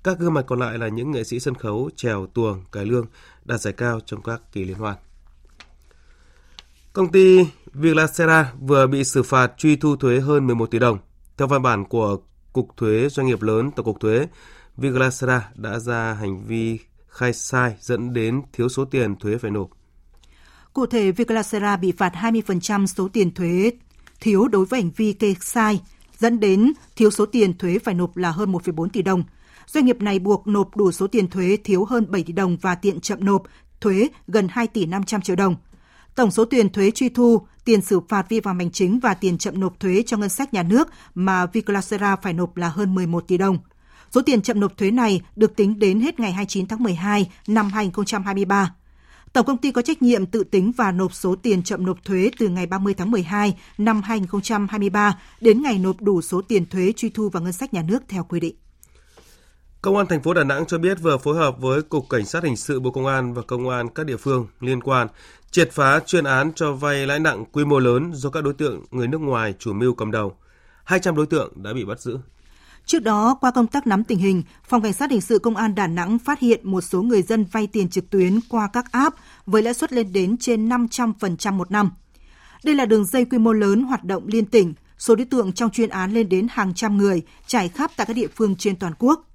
[0.03, 3.07] Các gương mặt còn lại là những nghệ sĩ sân khấu, trèo, tuồng, cải lương
[3.45, 4.97] đạt giải cao trong các kỳ liên hoan.
[6.93, 10.99] Công ty Viglacera vừa bị xử phạt truy thu thuế hơn 11 tỷ đồng.
[11.37, 12.19] Theo văn bản của
[12.53, 14.27] Cục Thuế Doanh nghiệp lớn Tổng cục Thuế,
[14.77, 19.71] Viglasera đã ra hành vi khai sai dẫn đến thiếu số tiền thuế phải nộp.
[20.73, 23.71] Cụ thể, Viglasera bị phạt 20% số tiền thuế
[24.21, 25.81] thiếu đối với hành vi kê sai,
[26.19, 29.25] dẫn đến thiếu số tiền thuế phải nộp là hơn 1,4 tỷ đồng.
[29.67, 32.75] Doanh nghiệp này buộc nộp đủ số tiền thuế thiếu hơn 7 tỷ đồng và
[32.75, 33.43] tiện chậm nộp
[33.81, 35.57] thuế gần 2 tỷ 500 triệu đồng.
[36.15, 39.39] Tổng số tiền thuế truy thu, tiền xử phạt vi phạm hành chính và tiền
[39.39, 43.25] chậm nộp thuế cho ngân sách nhà nước mà Viglasera phải nộp là hơn 11
[43.29, 43.59] tỷ đồng.
[44.15, 47.71] Số tiền chậm nộp thuế này được tính đến hết ngày 29 tháng 12 năm
[47.71, 48.75] 2023.
[49.33, 52.31] Tổng công ty có trách nhiệm tự tính và nộp số tiền chậm nộp thuế
[52.39, 57.11] từ ngày 30 tháng 12 năm 2023 đến ngày nộp đủ số tiền thuế truy
[57.11, 58.57] thu vào ngân sách nhà nước theo quy định.
[59.83, 62.45] Công an thành phố Đà Nẵng cho biết vừa phối hợp với Cục Cảnh sát
[62.45, 65.09] Hình sự Bộ Công an và Công an các địa phương liên quan
[65.51, 68.85] triệt phá chuyên án cho vay lãi nặng quy mô lớn do các đối tượng
[68.91, 70.37] người nước ngoài chủ mưu cầm đầu.
[70.85, 72.19] 200 đối tượng đã bị bắt giữ.
[72.87, 75.75] Trước đó, qua công tác nắm tình hình, Phòng Cảnh sát Hình sự Công an
[75.75, 79.17] Đà Nẵng phát hiện một số người dân vay tiền trực tuyến qua các app
[79.47, 81.91] với lãi suất lên đến trên 500% một năm.
[82.65, 85.71] Đây là đường dây quy mô lớn hoạt động liên tỉnh, số đối tượng trong
[85.71, 88.93] chuyên án lên đến hàng trăm người, trải khắp tại các địa phương trên toàn
[88.99, 89.29] quốc.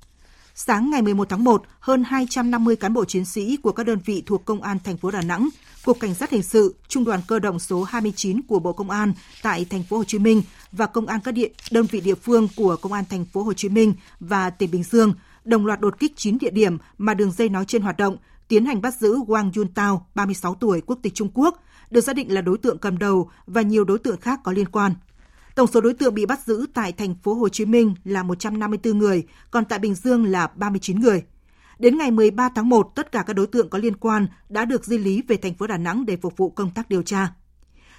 [0.55, 4.23] Sáng ngày 11 tháng 1, hơn 250 cán bộ chiến sĩ của các đơn vị
[4.25, 5.49] thuộc Công an thành phố Đà Nẵng,
[5.85, 9.13] Cục Cảnh sát hình sự, Trung đoàn cơ động số 29 của Bộ Công an
[9.41, 12.47] tại thành phố Hồ Chí Minh và công an các địa đơn vị địa phương
[12.55, 15.99] của Công an thành phố Hồ Chí Minh và tỉnh Bình Dương đồng loạt đột
[15.99, 19.15] kích 9 địa điểm mà đường dây nói trên hoạt động, tiến hành bắt giữ
[19.15, 22.97] Wang Yuntao, 36 tuổi, quốc tịch Trung Quốc, được xác định là đối tượng cầm
[22.97, 24.93] đầu và nhiều đối tượng khác có liên quan.
[25.59, 28.97] Tổng số đối tượng bị bắt giữ tại thành phố Hồ Chí Minh là 154
[28.97, 31.23] người, còn tại Bình Dương là 39 người.
[31.79, 34.85] Đến ngày 13 tháng 1, tất cả các đối tượng có liên quan đã được
[34.85, 37.33] di lý về thành phố Đà Nẵng để phục vụ công tác điều tra.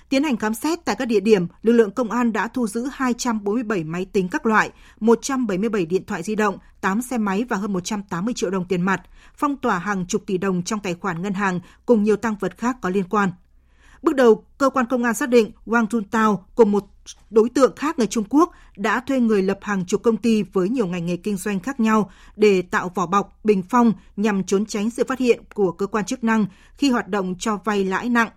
[0.09, 2.89] Tiến hành khám xét tại các địa điểm, lực lượng công an đã thu giữ
[2.93, 4.71] 247 máy tính các loại,
[5.01, 9.03] 177 điện thoại di động, 8 xe máy và hơn 180 triệu đồng tiền mặt,
[9.37, 12.59] phong tỏa hàng chục tỷ đồng trong tài khoản ngân hàng cùng nhiều tăng vật
[12.59, 13.31] khác có liên quan.
[14.03, 16.85] Bước đầu, cơ quan công an xác định Wang Juntao cùng một
[17.31, 20.69] đối tượng khác người Trung Quốc đã thuê người lập hàng chục công ty với
[20.69, 24.67] nhiều ngành nghề kinh doanh khác nhau để tạo vỏ bọc, bình phong nhằm trốn
[24.67, 28.09] tránh sự phát hiện của cơ quan chức năng khi hoạt động cho vay lãi
[28.09, 28.31] nặng.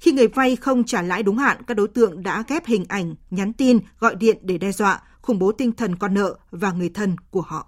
[0.00, 3.14] Khi người vay không trả lãi đúng hạn, các đối tượng đã ghép hình ảnh,
[3.30, 6.88] nhắn tin, gọi điện để đe dọa, khủng bố tinh thần con nợ và người
[6.88, 7.66] thân của họ.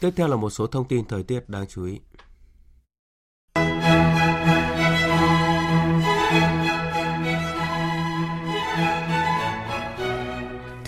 [0.00, 1.98] Tiếp theo là một số thông tin thời tiết đáng chú ý.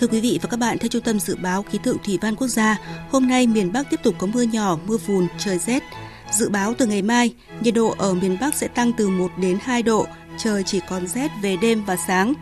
[0.03, 2.35] Thưa quý vị và các bạn, theo Trung tâm Dự báo Khí tượng Thủy văn
[2.35, 2.77] Quốc gia,
[3.11, 5.83] hôm nay miền Bắc tiếp tục có mưa nhỏ, mưa phùn, trời rét.
[6.31, 9.57] Dự báo từ ngày mai, nhiệt độ ở miền Bắc sẽ tăng từ 1 đến
[9.61, 10.05] 2 độ,
[10.37, 12.33] trời chỉ còn rét về đêm và sáng.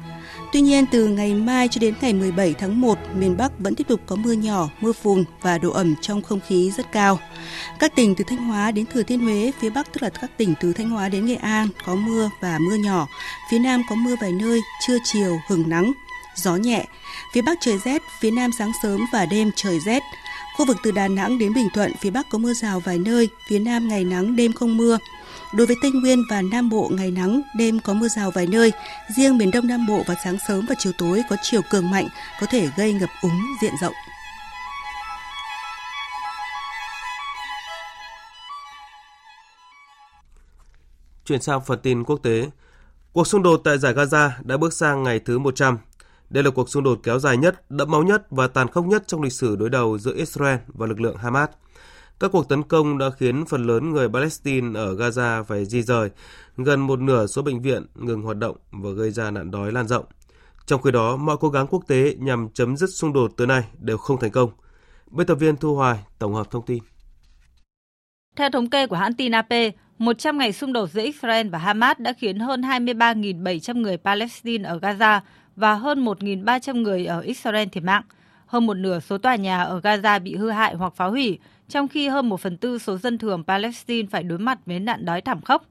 [0.54, 3.88] Tuy nhiên, từ ngày mai cho đến ngày 17 tháng 1, miền Bắc vẫn tiếp
[3.88, 7.20] tục có mưa nhỏ, mưa phùn và độ ẩm trong không khí rất cao.
[7.80, 10.54] Các tỉnh từ Thanh Hóa đến Thừa Thiên Huế, phía Bắc tức là các tỉnh
[10.62, 13.08] từ Thanh Hóa đến Nghệ An có mưa và mưa nhỏ.
[13.52, 15.92] Phía Nam có mưa vài nơi, trưa chiều hừng nắng,
[16.36, 16.86] gió nhẹ.
[17.34, 20.04] Phía Bắc trời rét, phía Nam sáng sớm và đêm trời rét.
[20.58, 23.30] Khu vực từ Đà Nẵng đến Bình Thuận, phía Bắc có mưa rào vài nơi,
[23.48, 24.98] phía Nam ngày nắng, đêm không mưa.
[25.54, 28.72] Đối với Tây Nguyên và Nam Bộ ngày nắng, đêm có mưa rào vài nơi.
[29.16, 32.08] Riêng miền Đông Nam Bộ vào sáng sớm và chiều tối có chiều cường mạnh,
[32.40, 33.94] có thể gây ngập úng diện rộng.
[41.26, 42.50] Chuyển sang phần tin quốc tế.
[43.14, 45.78] Cuộc xung đột tại giải Gaza đã bước sang ngày thứ 100
[46.32, 49.04] đây là cuộc xung đột kéo dài nhất, đẫm máu nhất và tàn khốc nhất
[49.08, 51.50] trong lịch sử đối đầu giữa Israel và lực lượng Hamas.
[52.20, 56.10] Các cuộc tấn công đã khiến phần lớn người Palestine ở Gaza phải di rời,
[56.58, 59.88] gần một nửa số bệnh viện ngừng hoạt động và gây ra nạn đói lan
[59.88, 60.06] rộng.
[60.66, 63.64] Trong khi đó, mọi cố gắng quốc tế nhằm chấm dứt xung đột tới nay
[63.80, 64.50] đều không thành công.
[65.12, 66.84] Biên tập viên Thu Hoài tổng hợp thông tin.
[68.36, 69.50] Theo thống kê của hãng tin AP,
[69.98, 74.80] 100 ngày xung đột giữa Israel và Hamas đã khiến hơn 23.700 người Palestine ở
[74.80, 75.20] Gaza
[75.62, 78.04] và hơn 1.300 người ở Israel thiệt mạng.
[78.46, 81.88] Hơn một nửa số tòa nhà ở Gaza bị hư hại hoặc phá hủy, trong
[81.88, 85.22] khi hơn một phần tư số dân thường Palestine phải đối mặt với nạn đói
[85.22, 85.66] thảm khốc.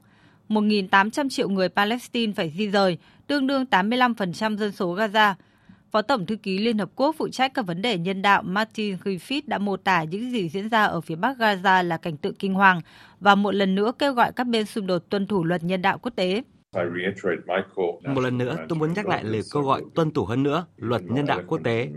[0.49, 5.35] 1.800 triệu người Palestine phải di rời, tương đương 85% dân số Gaza.
[5.91, 8.97] Phó Tổng Thư ký Liên Hợp Quốc phụ trách các vấn đề nhân đạo Martin
[9.05, 12.35] Griffith đã mô tả những gì diễn ra ở phía Bắc Gaza là cảnh tượng
[12.35, 12.81] kinh hoàng
[13.21, 15.99] và một lần nữa kêu gọi các bên xung đột tuân thủ luật nhân đạo
[15.99, 16.43] quốc tế.
[18.07, 21.03] Một lần nữa, tôi muốn nhắc lại lời kêu gọi tuân thủ hơn nữa luật
[21.05, 21.89] nhân đạo quốc tế,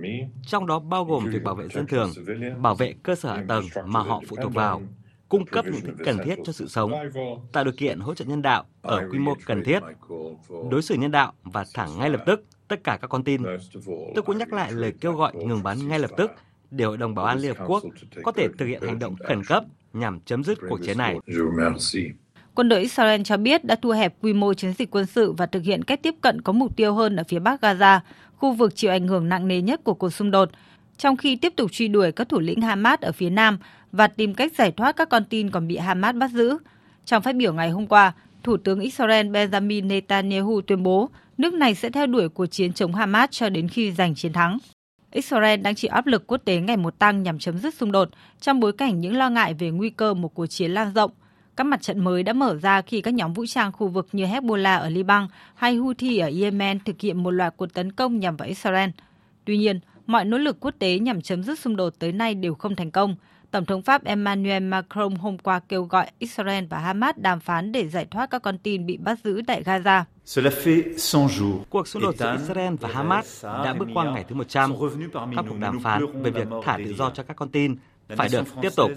[0.48, 2.12] trong đó bao gồm việc bảo vệ dân thường,
[2.62, 4.82] bảo vệ cơ sở hạ tầng mà họ phụ thuộc vào,
[5.30, 6.92] cung cấp những thứ cần thiết cho sự sống,
[7.52, 9.80] tạo điều kiện hỗ trợ nhân đạo ở quy mô cần thiết,
[10.72, 13.42] đối xử nhân đạo và thả ngay lập tức tất cả các con tin.
[14.16, 16.32] Tôi cũng nhắc lại lời kêu gọi ngừng bắn ngay lập tức
[16.72, 17.84] để Hội đồng Bảo an Liên Hợp Quốc
[18.24, 21.18] có thể thực hiện hành động khẩn cấp nhằm chấm dứt cuộc chiến này.
[22.56, 25.46] Quân đội Israel cho biết đã thu hẹp quy mô chiến dịch quân sự và
[25.46, 28.00] thực hiện cách tiếp cận có mục tiêu hơn ở phía bắc Gaza,
[28.36, 30.50] khu vực chịu ảnh hưởng nặng nề nhất của cuộc xung đột,
[30.98, 33.58] trong khi tiếp tục truy đuổi các thủ lĩnh Hamas ở phía nam
[33.92, 36.58] và tìm cách giải thoát các con tin còn bị Hamas bắt giữ.
[37.06, 38.14] Trong phát biểu ngày hôm qua,
[38.44, 42.96] Thủ tướng Israel Benjamin Netanyahu tuyên bố nước này sẽ theo đuổi cuộc chiến chống
[42.96, 44.58] Hamas cho đến khi giành chiến thắng.
[45.12, 48.10] Israel đang chịu áp lực quốc tế ngày một tăng nhằm chấm dứt xung đột
[48.42, 51.12] trong bối cảnh những lo ngại về nguy cơ một cuộc chiến lan rộng.
[51.56, 54.26] Các mặt trận mới đã mở ra khi các nhóm vũ trang khu vực như
[54.26, 58.38] Hezbollah ở Liban hay Houthi ở Yemen thực hiện một loạt cuộc tấn công nhằm
[58.38, 58.90] vào Israel.
[59.46, 62.56] Tuy nhiên, mọi nỗ lực quốc tế nhằm chấm dứt xung đột tới nay đều
[62.56, 63.16] không thành công.
[63.52, 67.88] Tổng thống Pháp Emmanuel Macron hôm qua kêu gọi Israel và Hamas đàm phán để
[67.88, 70.04] giải thoát các con tin bị bắt giữ tại Gaza.
[71.70, 74.74] Cuộc xung đột giữa Israel và Hamas đã bước qua ngày thứ 100.
[75.36, 77.76] Các cuộc đàm phán về việc thả tự do cho các con tin
[78.10, 78.92] phải được tiếp tục.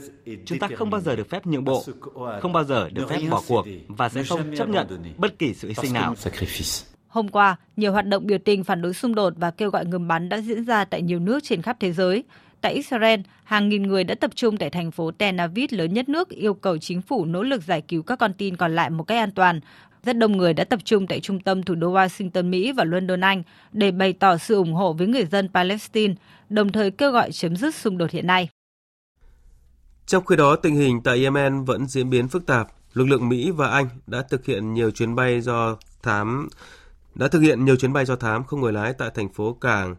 [0.46, 1.84] Chúng ta không bao giờ được phép nhượng bộ,
[2.40, 5.68] không bao giờ được phép bỏ cuộc và sẽ không chấp nhận bất kỳ sự
[5.68, 6.14] hy sinh nào.
[7.08, 10.08] Hôm qua, nhiều hoạt động biểu tình phản đối xung đột và kêu gọi ngừng
[10.08, 12.24] bắn đã diễn ra tại nhiều nước trên khắp thế giới.
[12.60, 16.08] Tại Israel, hàng nghìn người đã tập trung tại thành phố Tel Aviv lớn nhất
[16.08, 19.04] nước yêu cầu chính phủ nỗ lực giải cứu các con tin còn lại một
[19.04, 19.60] cách an toàn.
[20.04, 23.20] Rất đông người đã tập trung tại trung tâm thủ đô Washington, Mỹ và London,
[23.20, 23.42] Anh
[23.72, 26.14] để bày tỏ sự ủng hộ với người dân Palestine,
[26.48, 28.48] đồng thời kêu gọi chấm dứt xung đột hiện nay.
[30.06, 32.68] Trong khi đó, tình hình tại Yemen vẫn diễn biến phức tạp.
[32.94, 36.48] Lực lượng Mỹ và Anh đã thực hiện nhiều chuyến bay do thám
[37.14, 39.96] đã thực hiện nhiều chuyến bay do thám không người lái tại thành phố cảng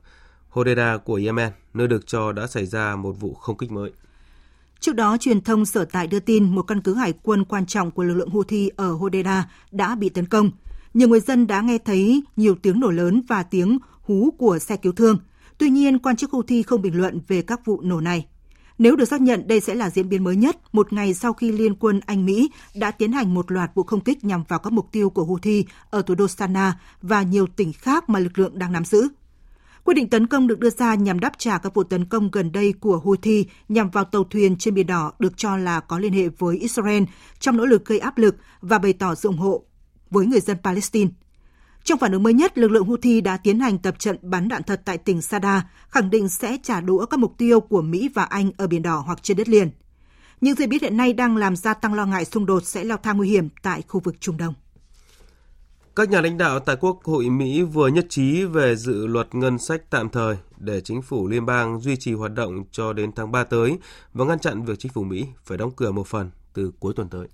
[0.50, 3.92] Hodeida của Yemen, nơi được cho đã xảy ra một vụ không kích mới.
[4.80, 7.92] Trước đó, truyền thông sở tại đưa tin một căn cứ hải quân quan trọng
[7.92, 10.52] của lực lượng Houthi ở Hodeida đã bị tấn công.
[10.94, 14.78] Nhiều người dân đã nghe thấy nhiều tiếng nổ lớn và tiếng hú của xe
[14.78, 15.18] cứu thương.
[15.58, 18.26] Tuy nhiên, quan chức Houthi không bình luận về các vụ nổ này.
[18.78, 21.52] Nếu được xác nhận, đây sẽ là diễn biến mới nhất một ngày sau khi
[21.52, 24.92] Liên quân Anh-Mỹ đã tiến hành một loạt vụ không kích nhằm vào các mục
[24.92, 28.72] tiêu của Houthi ở thủ đô Sanaa và nhiều tỉnh khác mà lực lượng đang
[28.72, 29.08] nắm giữ.
[29.84, 32.52] Quyết định tấn công được đưa ra nhằm đáp trả các vụ tấn công gần
[32.52, 36.14] đây của Houthi nhằm vào tàu thuyền trên Biển Đỏ được cho là có liên
[36.14, 37.04] hệ với Israel
[37.40, 39.64] trong nỗ lực gây áp lực và bày tỏ sự ủng hộ
[40.10, 41.12] với người dân Palestine.
[41.88, 44.64] Trong phản ứng mới nhất, lực lượng Houthi đã tiến hành tập trận bắn đạn
[44.64, 48.24] thật tại tỉnh Sada, khẳng định sẽ trả đũa các mục tiêu của Mỹ và
[48.24, 49.70] Anh ở Biển Đỏ hoặc trên đất liền.
[50.42, 52.98] Những diễn biến hiện nay đang làm gia tăng lo ngại xung đột sẽ leo
[52.98, 54.54] thang nguy hiểm tại khu vực Trung Đông.
[55.96, 59.58] Các nhà lãnh đạo tại Quốc hội Mỹ vừa nhất trí về dự luật ngân
[59.58, 63.32] sách tạm thời để chính phủ liên bang duy trì hoạt động cho đến tháng
[63.32, 63.78] 3 tới
[64.14, 67.10] và ngăn chặn việc chính phủ Mỹ phải đóng cửa một phần từ cuối tuần
[67.10, 67.28] tới.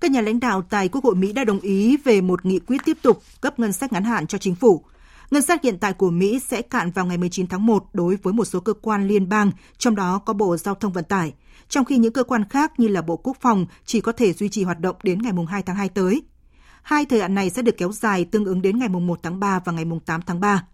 [0.00, 2.80] Các nhà lãnh đạo tại Quốc hội Mỹ đã đồng ý về một nghị quyết
[2.84, 4.84] tiếp tục cấp ngân sách ngắn hạn cho chính phủ.
[5.30, 8.32] Ngân sách hiện tại của Mỹ sẽ cạn vào ngày 19 tháng 1 đối với
[8.32, 11.32] một số cơ quan liên bang, trong đó có Bộ Giao thông Vận tải,
[11.68, 14.48] trong khi những cơ quan khác như là Bộ Quốc phòng chỉ có thể duy
[14.48, 16.22] trì hoạt động đến ngày 2 tháng 2 tới.
[16.82, 19.60] Hai thời hạn này sẽ được kéo dài tương ứng đến ngày 1 tháng 3
[19.64, 20.64] và ngày 8 tháng 3.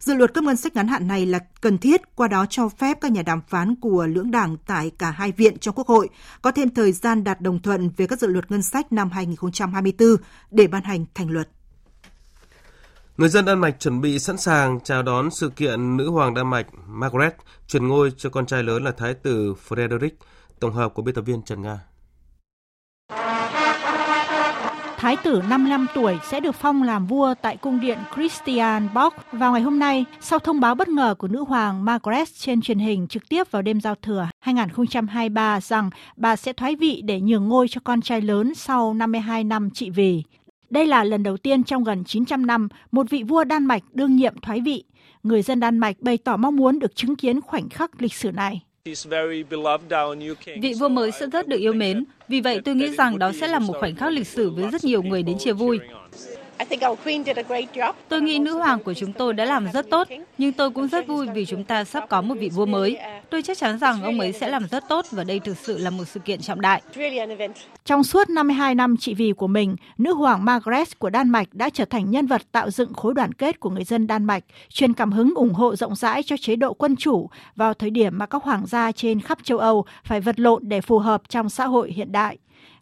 [0.00, 2.98] Dự luật cấp ngân sách ngắn hạn này là cần thiết, qua đó cho phép
[3.00, 6.08] các nhà đàm phán của lưỡng đảng tại cả hai viện trong Quốc hội
[6.42, 10.16] có thêm thời gian đạt đồng thuận về các dự luật ngân sách năm 2024
[10.50, 11.48] để ban hành thành luật.
[13.16, 16.50] Người dân Đan Mạch chuẩn bị sẵn sàng chào đón sự kiện nữ hoàng Đan
[16.50, 17.36] Mạch Margaret
[17.66, 20.10] chuyển ngôi cho con trai lớn là Thái tử Frederick,
[20.60, 21.80] tổng hợp của biên tập viên Trần Nga.
[25.00, 29.52] Thái tử 55 tuổi sẽ được phong làm vua tại cung điện Christian Bock vào
[29.52, 33.08] ngày hôm nay, sau thông báo bất ngờ của nữ hoàng Margaret trên truyền hình
[33.08, 37.68] trực tiếp vào đêm giao thừa 2023 rằng bà sẽ thoái vị để nhường ngôi
[37.68, 40.22] cho con trai lớn sau 52 năm trị vì.
[40.70, 44.16] Đây là lần đầu tiên trong gần 900 năm, một vị vua Đan Mạch đương
[44.16, 44.84] nhiệm thoái vị.
[45.22, 48.32] Người dân Đan Mạch bày tỏ mong muốn được chứng kiến khoảnh khắc lịch sử
[48.32, 48.62] này.
[48.84, 53.48] Vị vua mới sẽ rất được yêu mến, vì vậy tôi nghĩ rằng đó sẽ
[53.48, 55.80] là một khoảnh khắc lịch sử với rất nhiều người đến chia vui.
[58.08, 61.06] Tôi nghĩ nữ hoàng của chúng tôi đã làm rất tốt, nhưng tôi cũng rất
[61.06, 62.98] vui vì chúng ta sắp có một vị vua mới.
[63.30, 65.90] Tôi chắc chắn rằng ông ấy sẽ làm rất tốt và đây thực sự là
[65.90, 66.82] một sự kiện trọng đại.
[67.84, 71.70] Trong suốt 52 năm trị vì của mình, nữ hoàng Margaret của Đan Mạch đã
[71.70, 74.92] trở thành nhân vật tạo dựng khối đoàn kết của người dân Đan Mạch, truyền
[74.92, 78.26] cảm hứng ủng hộ rộng rãi cho chế độ quân chủ vào thời điểm mà
[78.26, 81.66] các hoàng gia trên khắp châu Âu phải vật lộn để phù hợp trong xã
[81.66, 82.38] hội hiện đại.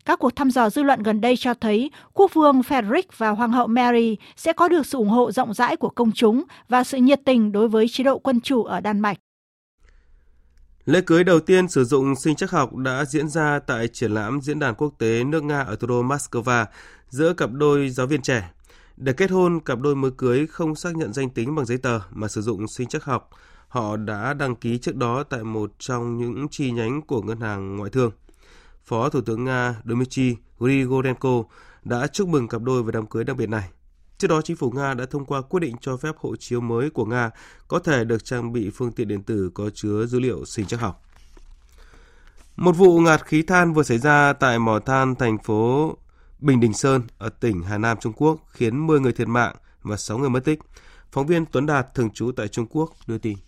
[0.08, 3.52] Các cuộc thăm dò dư luận gần đây cho thấy quốc vương Frederick và hoàng
[3.52, 6.98] hậu Mary sẽ có được sự ủng hộ rộng rãi của công chúng và sự
[6.98, 9.18] nhiệt tình đối với chế độ quân chủ ở Đan Mạch.
[10.84, 14.40] Lễ cưới đầu tiên sử dụng sinh chắc học đã diễn ra tại triển lãm
[14.40, 16.64] Diễn đàn Quốc tế nước Nga ở thủ đô Moscow
[17.08, 18.50] giữa cặp đôi giáo viên trẻ.
[18.96, 22.00] Để kết hôn, cặp đôi mới cưới không xác nhận danh tính bằng giấy tờ
[22.10, 23.30] mà sử dụng sinh chắc học.
[23.68, 27.76] Họ đã đăng ký trước đó tại một trong những chi nhánh của ngân hàng
[27.76, 28.10] ngoại thương.
[28.88, 31.42] Phó Thủ tướng Nga Dmitry Grigorenko
[31.84, 33.68] đã chúc mừng cặp đôi về đám cưới đặc biệt này.
[34.18, 36.90] Trước đó, chính phủ Nga đã thông qua quyết định cho phép hộ chiếu mới
[36.90, 37.30] của Nga
[37.68, 40.80] có thể được trang bị phương tiện điện tử có chứa dữ liệu sinh chắc
[40.80, 41.04] học.
[42.56, 45.96] Một vụ ngạt khí than vừa xảy ra tại mỏ than thành phố
[46.38, 49.96] Bình Đình Sơn ở tỉnh Hà Nam, Trung Quốc khiến 10 người thiệt mạng và
[49.96, 50.58] 6 người mất tích.
[51.12, 53.38] Phóng viên Tuấn Đạt thường trú tại Trung Quốc đưa tin.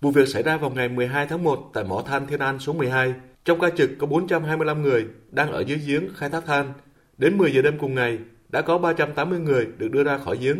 [0.00, 2.72] Vụ việc xảy ra vào ngày 12 tháng 1 tại mỏ than Thiên An số
[2.72, 3.14] 12.
[3.48, 6.72] Trong ca trực có 425 người đang ở dưới giếng khai thác than.
[7.18, 10.56] Đến 10 giờ đêm cùng ngày, đã có 380 người được đưa ra khỏi giếng.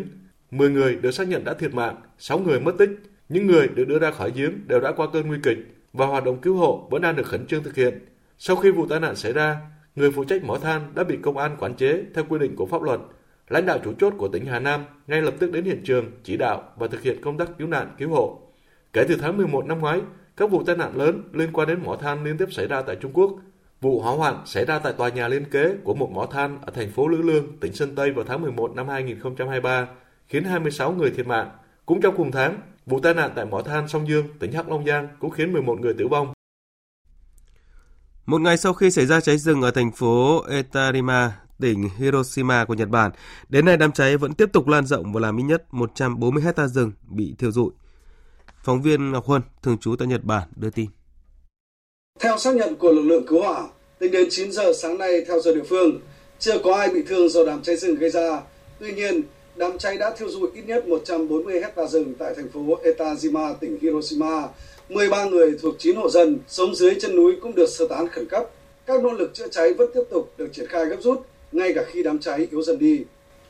[0.51, 2.89] 10 người được xác nhận đã thiệt mạng, 6 người mất tích.
[3.29, 5.57] Những người được đưa ra khỏi giếng đều đã qua cơn nguy kịch
[5.93, 7.99] và hoạt động cứu hộ vẫn đang được khẩn trương thực hiện.
[8.37, 9.57] Sau khi vụ tai nạn xảy ra,
[9.95, 12.65] người phụ trách mỏ than đã bị công an quản chế theo quy định của
[12.65, 12.99] pháp luật.
[13.49, 16.37] Lãnh đạo chủ chốt của tỉnh Hà Nam ngay lập tức đến hiện trường chỉ
[16.37, 18.41] đạo và thực hiện công tác cứu nạn cứu hộ.
[18.93, 20.01] Kể từ tháng 11 năm ngoái,
[20.39, 22.95] các vụ tai nạn lớn liên quan đến mỏ than liên tiếp xảy ra tại
[23.01, 23.31] Trung Quốc.
[23.81, 26.71] Vụ hỏa hoạn xảy ra tại tòa nhà liên kế của một mỏ than ở
[26.75, 29.87] thành phố Lữ Lương, tỉnh Sơn Tây vào tháng 11 năm 2023,
[30.27, 31.49] khiến 26 người thiệt mạng.
[31.85, 34.85] Cũng trong cùng tháng, vụ tai nạn tại mỏ than Sông Dương, tỉnh Hắc Long
[34.85, 36.33] Giang cũng khiến 11 người tử vong.
[38.25, 42.73] Một ngày sau khi xảy ra cháy rừng ở thành phố Etarima, tỉnh Hiroshima của
[42.73, 43.11] Nhật Bản,
[43.49, 46.67] đến nay đám cháy vẫn tiếp tục lan rộng và làm ít nhất 140 hecta
[46.67, 47.71] rừng bị thiêu rụi.
[48.63, 50.85] Phóng viên Ngọc Huân, thường trú tại Nhật Bản, đưa tin.
[52.19, 53.67] Theo xác nhận của lực lượng cứu hỏa,
[53.99, 55.99] tính đến 9 giờ sáng nay theo giờ địa phương,
[56.39, 58.41] chưa có ai bị thương do đám cháy rừng gây ra.
[58.79, 59.21] Tuy nhiên,
[59.55, 63.77] đám cháy đã thiêu rụi ít nhất 140 hecta rừng tại thành phố Etajima, tỉnh
[63.81, 64.47] Hiroshima.
[64.89, 68.27] 13 người thuộc 9 hộ dân sống dưới chân núi cũng được sơ tán khẩn
[68.29, 68.43] cấp.
[68.85, 71.83] Các nỗ lực chữa cháy vẫn tiếp tục được triển khai gấp rút, ngay cả
[71.87, 73.03] khi đám cháy yếu dần đi.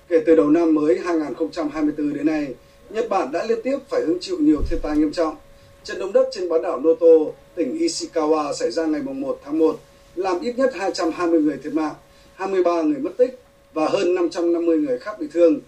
[0.09, 2.47] Kể từ đầu năm mới 2024 đến nay,
[2.89, 5.35] Nhật Bản đã liên tiếp phải hứng chịu nhiều thiên tai nghiêm trọng.
[5.83, 9.79] Trận động đất trên bán đảo Noto, tỉnh Ishikawa xảy ra ngày 1 tháng 1,
[10.15, 11.93] làm ít nhất 220 người thiệt mạng,
[12.35, 13.39] 23 người mất tích
[13.73, 15.59] và hơn 550 người khác bị thương.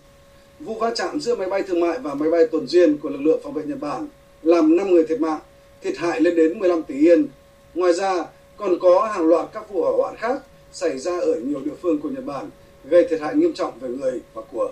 [0.59, 3.21] Vụ va chạm giữa máy bay thương mại và máy bay tuần duyên của lực
[3.21, 4.07] lượng phòng vệ Nhật Bản
[4.43, 5.39] làm 5 người thiệt mạng,
[5.81, 7.27] thiệt hại lên đến 15 tỷ yên.
[7.73, 8.25] Ngoài ra,
[8.57, 11.99] còn có hàng loạt các vụ hỏa hoạn khác xảy ra ở nhiều địa phương
[11.99, 12.49] của Nhật Bản,
[12.89, 14.71] gây thiệt hại nghiêm trọng về người và của.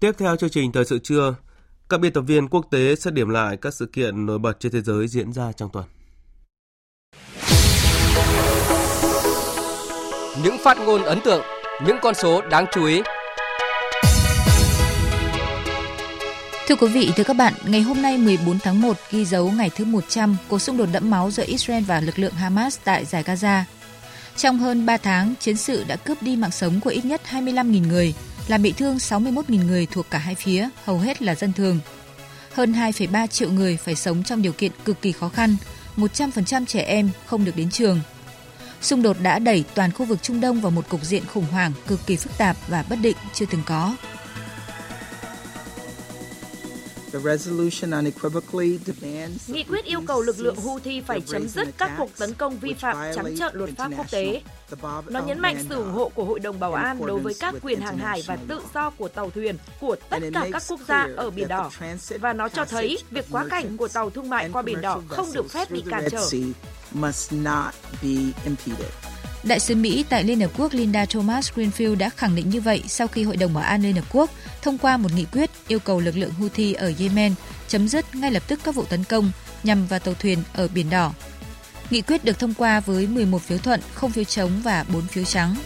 [0.00, 1.34] Tiếp theo chương trình Thời sự trưa,
[1.88, 4.72] các biên tập viên quốc tế sẽ điểm lại các sự kiện nổi bật trên
[4.72, 5.84] thế giới diễn ra trong tuần.
[10.42, 11.42] Những phát ngôn ấn tượng,
[11.86, 13.02] những con số đáng chú ý.
[16.68, 19.70] Thưa quý vị, thưa các bạn, ngày hôm nay 14 tháng 1 ghi dấu ngày
[19.76, 23.22] thứ 100 cuộc xung đột đẫm máu giữa Israel và lực lượng Hamas tại giải
[23.22, 23.62] Gaza.
[24.36, 27.88] Trong hơn 3 tháng, chiến sự đã cướp đi mạng sống của ít nhất 25.000
[27.88, 28.14] người,
[28.48, 31.78] làm bị thương 61.000 người thuộc cả hai phía, hầu hết là dân thường.
[32.52, 35.56] Hơn 2,3 triệu người phải sống trong điều kiện cực kỳ khó khăn,
[35.96, 38.00] 100% trẻ em không được đến trường.
[38.82, 41.72] Xung đột đã đẩy toàn khu vực Trung Đông vào một cục diện khủng hoảng
[41.86, 43.96] cực kỳ phức tạp và bất định chưa từng có.
[49.46, 52.74] Nghị quyết yêu cầu lực lượng Houthi phải chấm dứt các cuộc tấn công vi
[52.74, 54.42] phạm trắng trợn luật pháp quốc tế.
[55.06, 57.80] Nó nhấn mạnh sự ủng hộ của Hội đồng Bảo an đối với các quyền
[57.80, 61.30] hàng hải và tự do của tàu thuyền của tất cả các quốc gia ở
[61.30, 61.70] Biển Đỏ.
[62.20, 65.32] Và nó cho thấy việc quá cảnh của tàu thương mại qua Biển Đỏ không
[65.32, 66.28] được phép bị cản trở.
[69.44, 72.82] Đại sứ Mỹ tại Liên Hợp Quốc Linda Thomas Greenfield đã khẳng định như vậy
[72.88, 74.30] sau khi Hội đồng Bảo an Liên Hợp Quốc
[74.62, 77.34] thông qua một nghị quyết yêu cầu lực lượng Houthi ở Yemen
[77.68, 79.30] chấm dứt ngay lập tức các vụ tấn công
[79.62, 81.12] nhằm vào tàu thuyền ở Biển Đỏ.
[81.90, 85.24] Nghị quyết được thông qua với 11 phiếu thuận, không phiếu chống và 4 phiếu
[85.24, 85.56] trắng.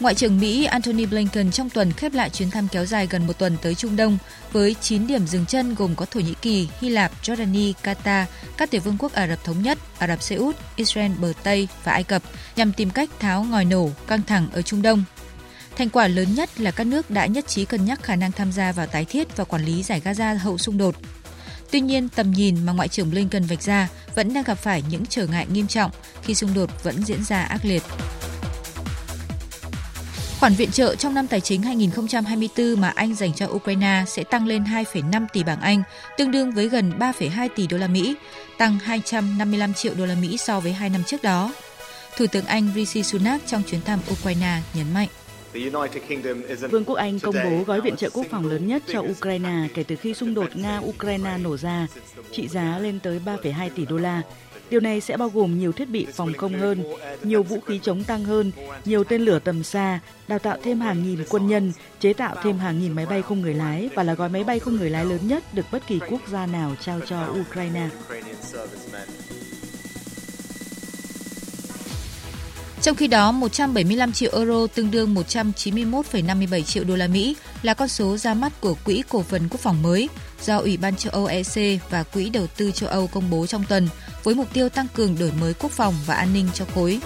[0.00, 3.38] Ngoại trưởng Mỹ Antony Blinken trong tuần khép lại chuyến thăm kéo dài gần một
[3.38, 4.18] tuần tới Trung Đông
[4.52, 8.24] với 9 điểm dừng chân gồm có Thổ Nhĩ Kỳ, Hy Lạp, Jordani, Qatar,
[8.56, 11.68] các tiểu vương quốc Ả Rập Thống Nhất, Ả Rập Xê Út, Israel bờ Tây
[11.84, 12.22] và Ai Cập
[12.56, 15.04] nhằm tìm cách tháo ngòi nổ căng thẳng ở Trung Đông.
[15.76, 18.52] Thành quả lớn nhất là các nước đã nhất trí cân nhắc khả năng tham
[18.52, 20.94] gia vào tái thiết và quản lý giải Gaza hậu xung đột.
[21.70, 25.06] Tuy nhiên, tầm nhìn mà Ngoại trưởng Blinken vạch ra vẫn đang gặp phải những
[25.06, 25.90] trở ngại nghiêm trọng
[26.22, 27.82] khi xung đột vẫn diễn ra ác liệt.
[30.40, 34.46] Khoản viện trợ trong năm tài chính 2024 mà Anh dành cho Ukraine sẽ tăng
[34.46, 35.82] lên 2,5 tỷ bảng Anh,
[36.18, 38.16] tương đương với gần 3,2 tỷ đô la Mỹ,
[38.58, 41.52] tăng 255 triệu đô la Mỹ so với hai năm trước đó.
[42.16, 45.08] Thủ tướng Anh Rishi Sunak trong chuyến thăm Ukraine nhấn mạnh.
[46.70, 49.82] Vương quốc Anh công bố gói viện trợ quốc phòng lớn nhất cho Ukraine kể
[49.82, 51.86] từ khi xung đột Nga-Ukraine nổ ra,
[52.32, 54.22] trị giá lên tới 3,2 tỷ đô la,
[54.70, 56.84] Điều này sẽ bao gồm nhiều thiết bị phòng không hơn,
[57.22, 58.52] nhiều vũ khí chống tăng hơn,
[58.84, 62.58] nhiều tên lửa tầm xa, đào tạo thêm hàng nghìn quân nhân, chế tạo thêm
[62.58, 65.04] hàng nghìn máy bay không người lái và là gói máy bay không người lái
[65.04, 67.88] lớn nhất được bất kỳ quốc gia nào trao cho Ukraine.
[72.82, 77.88] Trong khi đó, 175 triệu euro tương đương 191,57 triệu đô la Mỹ là con
[77.88, 80.08] số ra mắt của Quỹ Cổ phần Quốc phòng mới
[80.42, 83.64] do Ủy ban châu Âu EC và Quỹ Đầu tư châu Âu công bố trong
[83.68, 83.88] tuần
[84.26, 87.00] với mục tiêu tăng cường đổi mới quốc phòng và an ninh cho khối.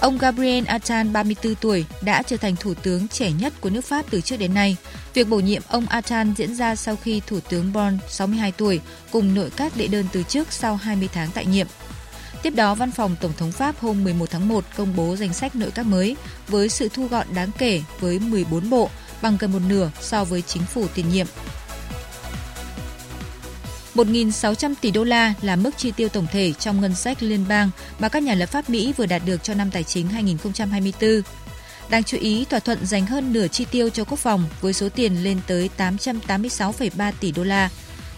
[0.00, 4.04] Ông Gabriel Attal, 34 tuổi, đã trở thành thủ tướng trẻ nhất của nước Pháp
[4.10, 4.76] từ trước đến nay.
[5.14, 9.34] Việc bổ nhiệm ông Attal diễn ra sau khi Thủ tướng Bon, 62 tuổi, cùng
[9.34, 11.66] nội các đệ đơn từ chức sau 20 tháng tại nhiệm.
[12.42, 15.56] Tiếp đó, Văn phòng Tổng thống Pháp hôm 11 tháng 1 công bố danh sách
[15.56, 16.16] nội các mới
[16.48, 18.90] với sự thu gọn đáng kể với 14 bộ,
[19.22, 21.26] bằng gần một nửa so với chính phủ tiền nhiệm.
[23.96, 27.70] 1.600 tỷ đô la là mức chi tiêu tổng thể trong ngân sách liên bang
[27.98, 31.22] mà các nhà lập pháp Mỹ vừa đạt được cho năm tài chính 2024.
[31.88, 34.88] Đáng chú ý, thỏa thuận dành hơn nửa chi tiêu cho quốc phòng với số
[34.88, 37.70] tiền lên tới 886,3 tỷ đô la.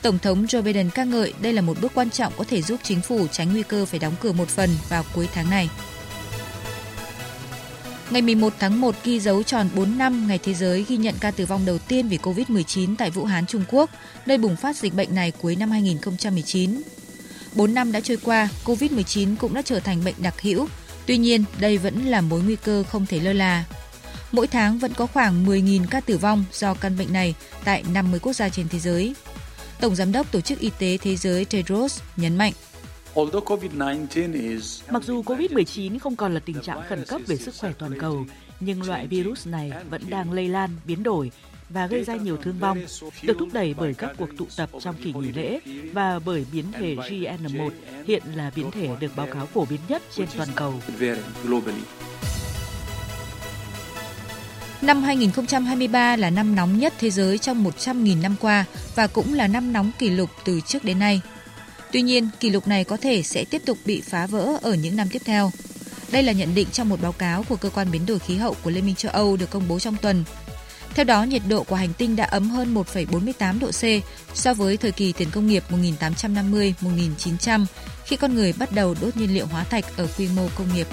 [0.03, 2.81] Tổng thống Joe Biden ca ngợi đây là một bước quan trọng có thể giúp
[2.83, 5.69] chính phủ tránh nguy cơ phải đóng cửa một phần vào cuối tháng này.
[8.11, 11.31] Ngày 11 tháng 1 ghi dấu tròn 4 năm ngày thế giới ghi nhận ca
[11.31, 13.91] tử vong đầu tiên vì COVID-19 tại Vũ Hán, Trung Quốc,
[14.27, 16.83] nơi bùng phát dịch bệnh này cuối năm 2019.
[17.55, 20.69] 4 năm đã trôi qua, COVID-19 cũng đã trở thành bệnh đặc hữu.
[21.07, 23.65] Tuy nhiên, đây vẫn là mối nguy cơ không thể lơ là.
[24.33, 27.35] Mỗi tháng vẫn có khoảng 10.000 ca tử vong do căn bệnh này
[27.65, 29.15] tại 50 quốc gia trên thế giới.
[29.81, 32.53] Tổng Giám đốc Tổ chức Y tế Thế giới Tedros nhấn mạnh
[34.91, 38.25] Mặc dù COVID-19 không còn là tình trạng khẩn cấp về sức khỏe toàn cầu,
[38.61, 41.31] nhưng loại virus này vẫn đang lây lan, biến đổi
[41.69, 42.79] và gây ra nhiều thương vong,
[43.23, 45.61] được thúc đẩy bởi các cuộc tụ tập trong kỳ nghỉ lễ
[45.93, 47.71] và bởi biến thể GN1
[48.07, 50.75] hiện là biến thể được báo cáo phổ biến nhất trên toàn cầu.
[54.83, 58.65] Năm 2023 là năm nóng nhất thế giới trong 100.000 năm qua
[58.95, 61.21] và cũng là năm nóng kỷ lục từ trước đến nay.
[61.93, 64.97] Tuy nhiên, kỷ lục này có thể sẽ tiếp tục bị phá vỡ ở những
[64.97, 65.51] năm tiếp theo.
[66.13, 68.57] Đây là nhận định trong một báo cáo của Cơ quan Biến đổi Khí hậu
[68.63, 70.25] của Liên minh châu Âu được công bố trong tuần.
[70.95, 74.77] Theo đó, nhiệt độ của hành tinh đã ấm hơn 1,48 độ C so với
[74.77, 77.65] thời kỳ tiền công nghiệp 1850-1900
[78.05, 80.87] khi con người bắt đầu đốt nhiên liệu hóa thạch ở quy mô công nghiệp.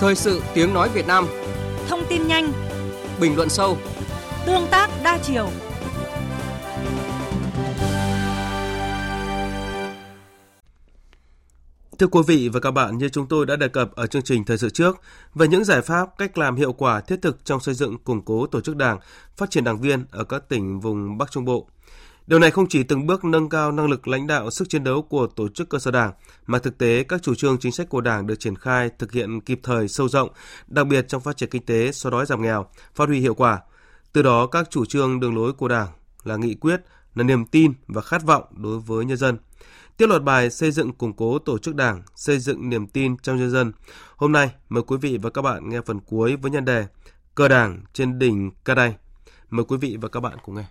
[0.00, 1.41] Thời sự tiếng nói Việt Nam
[1.92, 2.52] Thông tin nhanh.
[3.20, 3.78] Bình luận sâu.
[4.46, 5.48] Tương tác đa chiều.
[11.98, 14.44] Thưa quý vị và các bạn, như chúng tôi đã đề cập ở chương trình
[14.44, 15.00] thời sự trước
[15.34, 18.46] về những giải pháp, cách làm hiệu quả thiết thực trong xây dựng củng cố
[18.46, 18.98] tổ chức đảng,
[19.36, 21.68] phát triển đảng viên ở các tỉnh vùng Bắc Trung Bộ.
[22.26, 25.02] Điều này không chỉ từng bước nâng cao năng lực lãnh đạo, sức chiến đấu
[25.02, 26.12] của tổ chức cơ sở đảng,
[26.46, 29.40] mà thực tế các chủ trương chính sách của đảng được triển khai thực hiện
[29.40, 30.30] kịp thời, sâu rộng,
[30.66, 33.60] đặc biệt trong phát triển kinh tế, xóa đói giảm nghèo, phát huy hiệu quả.
[34.12, 35.88] Từ đó các chủ trương đường lối của đảng
[36.24, 36.80] là nghị quyết,
[37.14, 39.38] là niềm tin và khát vọng đối với nhân dân.
[39.96, 43.36] Tiếp loạt bài xây dựng củng cố tổ chức đảng, xây dựng niềm tin trong
[43.36, 43.72] nhân dân.
[44.16, 46.86] Hôm nay mời quý vị và các bạn nghe phần cuối với nhân đề
[47.34, 48.94] Cờ đảng trên đỉnh Ca Đay.
[49.50, 50.64] Mời quý vị và các bạn cùng nghe.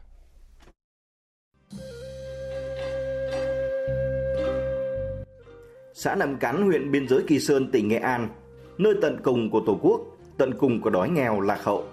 [6.04, 8.30] Xã Nậm Cắn, huyện biên giới Kỳ Sơn, tỉnh Nghệ An,
[8.78, 10.02] nơi tận cùng của Tổ quốc,
[10.38, 11.86] tận cùng của đói nghèo lạc hậu.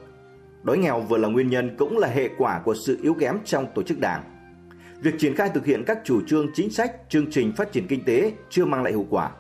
[0.63, 3.67] Đói nghèo vừa là nguyên nhân cũng là hệ quả của sự yếu kém trong
[3.75, 4.23] tổ chức đảng.
[5.01, 8.05] Việc triển khai thực hiện các chủ trương chính sách, chương trình phát triển kinh
[8.05, 9.31] tế chưa mang lại hiệu quả.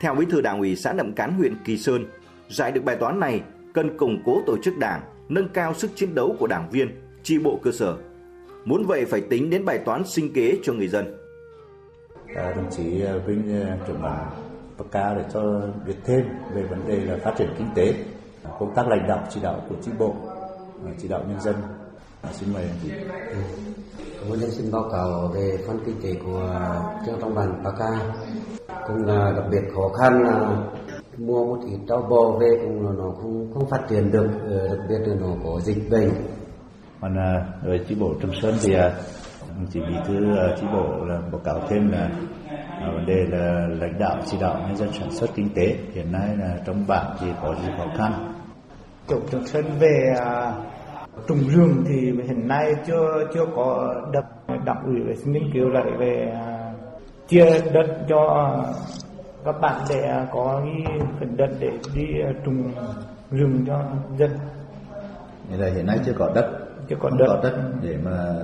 [0.00, 2.06] Theo Bí thư Đảng ủy xã Nậm Cắn huyện Kỳ Sơn,
[2.48, 3.40] giải được bài toán này
[3.74, 6.88] cần củng cố tổ chức đảng, nâng cao sức chiến đấu của đảng viên,
[7.22, 7.96] chi bộ cơ sở.
[8.64, 11.21] Muốn vậy phải tính đến bài toán sinh kế cho người dân.
[12.36, 14.30] À, đồng chí à, Vinh à, trưởng bản
[14.78, 15.40] bậc cao để cho
[15.86, 16.20] biết thêm
[16.54, 17.94] về vấn đề là phát triển kinh tế,
[18.58, 20.14] công tác lãnh đạo chỉ đạo của chi bộ,
[20.98, 21.54] chỉ đạo nhân dân.
[22.32, 22.90] Xin mời chị.
[24.20, 26.60] Cảm ơn xin báo cáo về phân kinh tế của
[27.06, 28.14] trường trong bản Ca.
[28.86, 30.56] Cũng là đặc biệt khó khăn là
[31.18, 34.68] mua một ít rau bò về cũng là nó không không phát triển được, ờ,
[34.68, 36.10] đặc biệt là nó có dịch bệnh.
[37.00, 37.16] Còn
[37.62, 38.74] ở chi bộ Trầm Sơn thì
[39.70, 40.14] chỉ bí thư
[40.56, 42.10] chi bộ là báo cáo thêm là
[42.86, 46.36] vấn đề là lãnh đạo chỉ đạo nhân dân sản xuất kinh tế hiện nay
[46.38, 48.32] là trong bản thì có gì khó khăn.
[49.08, 50.14] Chỗ Trầm Sơn về
[51.28, 54.24] trùng rừng thì hiện nay chưa chưa có đập
[54.64, 56.38] đảng ủy về nghiên cứu lại về
[57.28, 58.54] chia đất cho
[59.44, 62.02] các bạn để có cái phần đất để đi
[62.44, 62.72] trùng
[63.30, 63.82] rừng cho
[64.18, 64.30] dân.
[65.48, 66.50] Vậy là hiện nay chưa có đất,
[66.88, 67.26] chưa có đất.
[67.28, 68.34] có đất để mà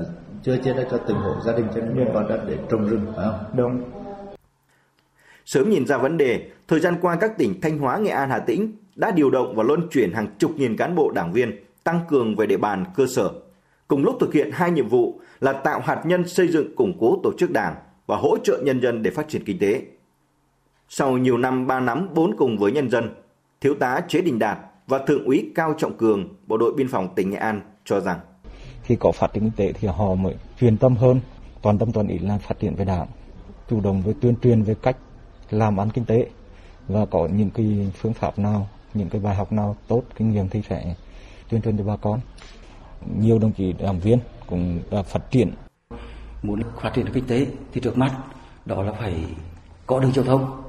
[0.42, 2.88] chưa chia đất cho từng hộ gia đình cho nên không có đất để trồng
[2.88, 3.56] rừng phải không?
[3.56, 3.82] Đúng.
[5.44, 8.38] Sớm nhìn ra vấn đề, thời gian qua các tỉnh Thanh Hóa, Nghệ An, Hà
[8.38, 12.00] Tĩnh đã điều động và luân chuyển hàng chục nghìn cán bộ đảng viên tăng
[12.08, 13.30] cường về địa bàn cơ sở,
[13.88, 17.20] cùng lúc thực hiện hai nhiệm vụ là tạo hạt nhân xây dựng củng cố
[17.22, 17.74] tổ chức đảng
[18.06, 19.82] và hỗ trợ nhân dân để phát triển kinh tế.
[20.88, 23.14] Sau nhiều năm ba nắm bốn cùng với nhân dân,
[23.60, 27.08] Thiếu tá Chế Đình Đạt và Thượng úy Cao Trọng Cường, Bộ đội Biên phòng
[27.14, 28.18] tỉnh Nghệ An cho rằng
[28.88, 31.20] khi có phát triển kinh tế thì họ mới chuyên tâm hơn,
[31.62, 33.06] toàn tâm toàn ý là phát triển về đảng,
[33.70, 34.96] chủ động với tuyên truyền về cách
[35.50, 36.26] làm ăn kinh tế
[36.88, 40.48] và có những cái phương pháp nào, những cái bài học nào tốt kinh nghiệm
[40.48, 40.94] thì sẽ
[41.48, 42.20] tuyên truyền cho bà con.
[43.20, 45.52] Nhiều đồng chí đảng viên cũng đã phát triển.
[46.42, 48.12] Muốn phát triển kinh tế thì trước mắt
[48.66, 49.14] đó là phải
[49.86, 50.62] có đường giao thông.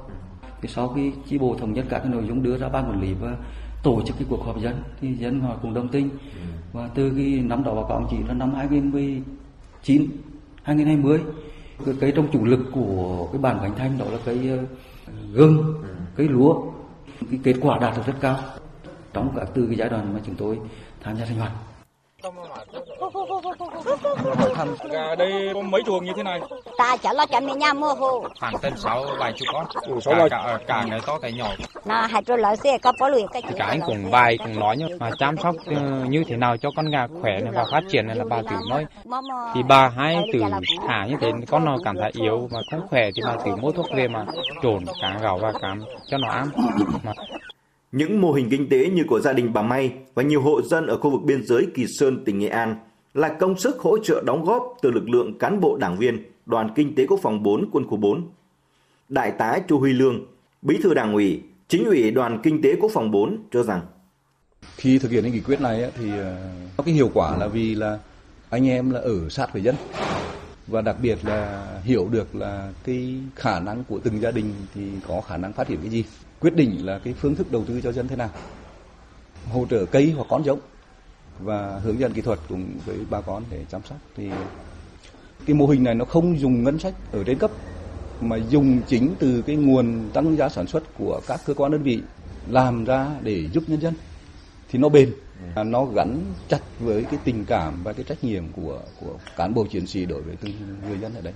[0.62, 3.00] Thì sau khi chi bộ thống nhất các cái nội dung đưa ra ban quản
[3.00, 3.36] lý và
[3.82, 6.08] tổ chức cái cuộc họp dân thì dân họ cùng đồng tình.
[6.72, 10.06] Và từ cái năm đó báo cáo chỉ là năm 2019
[10.62, 11.20] 2020
[11.86, 14.50] cái cây trong chủ lực của cái bản Khánh Thanh đó là cây
[15.32, 15.82] gừng
[16.16, 16.62] cây lúa.
[17.30, 18.38] Cái kết quả đạt được rất cao
[19.12, 20.58] trong cả từ cái giai đoạn mà chúng tôi
[21.02, 21.52] tham gia sinh hoạt
[24.90, 26.40] gà đây có mấy chuồng như thế này?
[26.78, 28.24] Ta chả lo mình nhà mua hồ.
[28.40, 29.66] Khoảng tầm sáu vài chục con.
[29.82, 31.48] Ừ, cả, cả, cả cái to cái nhỏ.
[31.84, 34.60] Nó hai chỗ lợi xe có bỏ lùi cái chuyện cả anh cũng bài cũng
[34.60, 37.64] nói nhá mà chăm sóc ờ, như thế nào cho con gà khỏe này và
[37.72, 38.86] phát triển này là bà tử nói.
[39.54, 40.40] Thì bà hay từ
[40.88, 43.72] thả như thế con nó cảm thấy yếu mà không khỏe thì bà tử mua
[43.72, 44.24] thuốc về mà
[44.62, 46.50] trộn cá gạo và cám cho nó ăn.
[47.02, 47.12] Mà
[47.92, 50.86] những mô hình kinh tế như của gia đình bà May và nhiều hộ dân
[50.86, 52.76] ở khu vực biên giới Kỳ Sơn, tỉnh Nghệ An
[53.14, 56.70] là công sức hỗ trợ đóng góp từ lực lượng cán bộ đảng viên Đoàn
[56.74, 58.28] Kinh tế Quốc phòng 4 Quân khu 4.
[59.08, 60.26] Đại tá Chu Huy Lương,
[60.62, 63.80] Bí thư Đảng ủy, Chính ủy Đoàn Kinh tế Quốc phòng 4 cho rằng
[64.76, 66.36] Khi thực hiện cái nghị quyết này thì ờ,
[66.76, 67.98] có cái hiệu quả là vì là
[68.50, 69.74] anh em là ở sát với dân
[70.66, 74.82] và đặc biệt là hiểu được là cái khả năng của từng gia đình thì
[75.08, 76.04] có khả năng phát triển cái gì
[76.40, 78.30] quyết định là cái phương thức đầu tư cho dân thế nào.
[79.52, 80.60] Hỗ trợ cây hoặc con giống
[81.40, 83.98] và hướng dẫn kỹ thuật cùng với bà con để chăm sóc.
[84.16, 84.30] Thì
[85.46, 87.50] cái mô hình này nó không dùng ngân sách ở trên cấp
[88.20, 91.82] mà dùng chính từ cái nguồn tăng giá sản xuất của các cơ quan đơn
[91.82, 92.02] vị
[92.48, 93.94] làm ra để giúp nhân dân.
[94.68, 95.12] Thì nó bền
[95.64, 99.66] nó gắn chặt với cái tình cảm và cái trách nhiệm của của cán bộ
[99.70, 100.52] chiến sĩ đối với từng
[100.88, 101.32] người dân ở đây.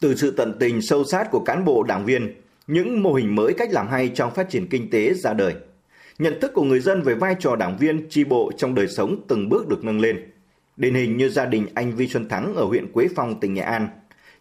[0.00, 2.34] từ sự tận tình sâu sát của cán bộ đảng viên,
[2.66, 5.54] những mô hình mới cách làm hay trong phát triển kinh tế ra đời.
[6.18, 9.20] Nhận thức của người dân về vai trò đảng viên tri bộ trong đời sống
[9.28, 10.32] từng bước được nâng lên.
[10.76, 13.62] Điển hình như gia đình anh Vi Xuân Thắng ở huyện Quế Phong, tỉnh Nghệ
[13.62, 13.88] An,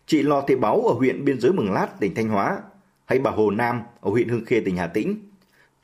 [0.05, 2.57] chị Lò Thị Báu ở huyện biên giới Mường Lát, tỉnh Thanh Hóa,
[3.05, 5.15] hay bà Hồ Nam ở huyện Hương Khê, tỉnh Hà Tĩnh.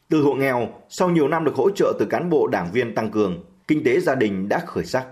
[0.09, 3.11] Từ hộ nghèo, sau nhiều năm được hỗ trợ từ cán bộ đảng viên tăng
[3.11, 5.05] cường, kinh tế gia đình đã khởi sắc.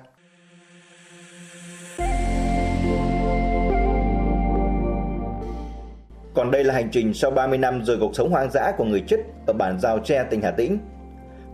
[6.40, 9.04] Còn đây là hành trình sau 30 năm rời cuộc sống hoang dã của người
[9.08, 9.18] chết
[9.48, 10.78] ở bản Giao Tre, tỉnh Hà Tĩnh.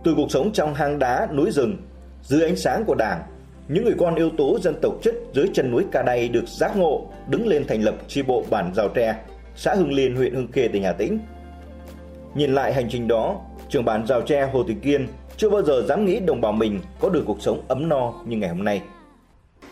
[0.04, 1.76] Từ cuộc sống trong hang đá, núi rừng,
[2.22, 3.22] dưới ánh sáng của Đảng,
[3.68, 6.76] những người con yếu tố dân tộc chất dưới chân núi Ca Đay được giác
[6.76, 9.16] ngộ, đứng lên thành lập chi bộ bản Giao Tre,
[9.56, 11.18] xã Hưng Liên, huyện Hưng Khê, tỉnh Hà Tĩnh.
[12.34, 15.82] Nhìn lại hành trình đó, trưởng bản Giao Tre Hồ Thị Kiên chưa bao giờ
[15.88, 18.82] dám nghĩ đồng bào mình có được cuộc sống ấm no như ngày hôm nay.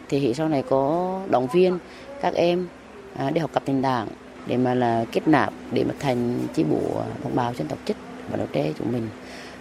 [0.09, 1.79] thì hệ sau này có động viên
[2.21, 2.69] các em
[3.17, 4.09] à, đi học tập tình đảng
[4.47, 7.97] để mà là kết nạp, để mà thành chi bộ đồng bào dân tộc chất
[8.31, 9.09] và đầu trẻ chúng mình,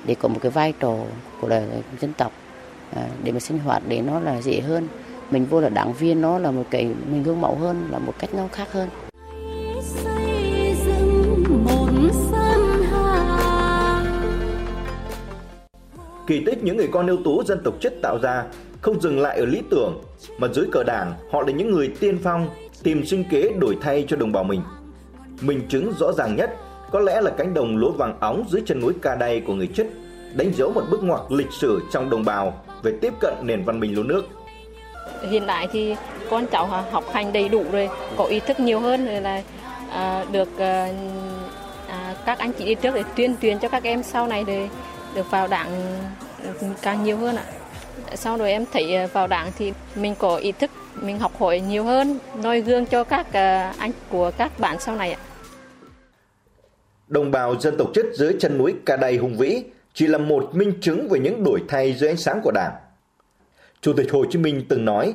[0.06, 0.96] để có một cái vai trò
[1.42, 1.64] của đời
[2.00, 2.32] dân tộc
[2.96, 4.88] à, để mà sinh hoạt để nó là dễ hơn.
[5.32, 8.14] Mình vô là đảng viên, nó là một cái mình gương mẫu hơn, là một
[8.20, 8.90] cách nó khác hơn.
[16.28, 18.44] Kỳ tích những người con ưu tú dân tộc chất tạo ra
[18.82, 20.02] không dừng lại ở lý tưởng,
[20.38, 22.50] mà dưới cờ đảng họ là những người tiên phong
[22.84, 24.62] tìm sinh kế đổi thay cho đồng bào mình.
[25.42, 26.50] Minh chứng rõ ràng nhất
[26.92, 29.68] có lẽ là cánh đồng lúa vàng óng dưới chân núi Ca Đay của người
[29.68, 29.88] chất,
[30.34, 33.80] đánh dấu một bước ngoặt lịch sử trong đồng bào về tiếp cận nền văn
[33.80, 34.26] minh lúa nước.
[35.30, 35.96] Hiện tại thì
[36.30, 39.42] con cháu học hành đầy đủ rồi, có ý thức nhiều hơn rồi là
[39.90, 40.90] à, được à,
[41.88, 44.70] à, các anh chị đi trước để tuyên truyền cho các em sau này để
[45.16, 45.70] được vào đảng
[46.82, 47.46] càng nhiều hơn ạ.
[48.16, 50.72] Sau rồi em thấy à, vào đảng thì mình có ý thức,
[51.02, 54.96] mình học hỏi nhiều hơn, noi gương cho các ờ, anh của các bạn sau
[54.96, 55.20] này ạ.
[57.08, 59.64] Đồng bào dân tộc chất dưới chân núi Ca Đay hùng vĩ
[59.94, 62.74] chỉ là một minh chứng về những đổi thay dưới ánh sáng của Đảng.
[63.82, 65.14] Chủ tịch Hồ Chí Minh từng nói,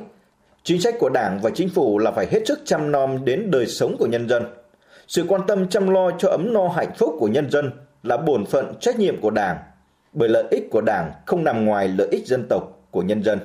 [0.63, 3.67] chính sách của Đảng và chính phủ là phải hết sức chăm nom đến đời
[3.67, 4.43] sống của nhân dân.
[5.07, 7.71] Sự quan tâm chăm lo cho ấm no hạnh phúc của nhân dân
[8.03, 9.57] là bổn phận trách nhiệm của Đảng,
[10.13, 13.39] bởi lợi ích của Đảng không nằm ngoài lợi ích dân tộc của nhân dân.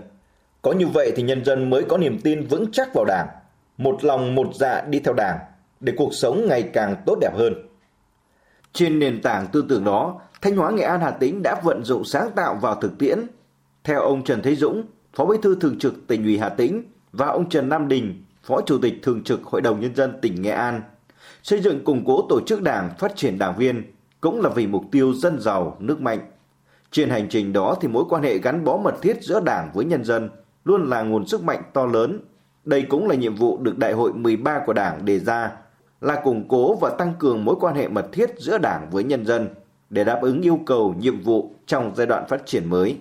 [0.65, 3.27] Có như vậy thì nhân dân mới có niềm tin vững chắc vào Đảng,
[3.79, 5.39] một lòng một dạ đi theo Đảng
[5.81, 7.55] để cuộc sống ngày càng tốt đẹp hơn.
[8.73, 12.05] Trên nền tảng tư tưởng đó, Thanh Hóa Nghệ An Hà Tĩnh đã vận dụng
[12.05, 13.19] sáng tạo vào thực tiễn.
[13.85, 14.83] Theo ông Trần Thế Dũng,
[15.15, 18.61] Phó Bí thư Thường trực tỉnh ủy Hà Tĩnh và ông Trần Nam Đình, Phó
[18.67, 20.83] Chủ tịch Thường trực Hội đồng Nhân dân tỉnh Nghệ An,
[21.43, 24.85] xây dựng củng cố tổ chức đảng, phát triển đảng viên cũng là vì mục
[24.93, 26.21] tiêu dân giàu, nước mạnh.
[26.91, 29.85] Trên hành trình đó thì mối quan hệ gắn bó mật thiết giữa đảng với
[29.85, 30.31] nhân dân
[30.65, 32.21] luôn là nguồn sức mạnh to lớn.
[32.65, 35.53] Đây cũng là nhiệm vụ được Đại hội 13 của Đảng đề ra
[36.01, 39.27] là củng cố và tăng cường mối quan hệ mật thiết giữa Đảng với nhân
[39.27, 39.49] dân
[39.91, 42.99] để đáp ứng yêu cầu nhiệm vụ trong giai đoạn phát triển mới.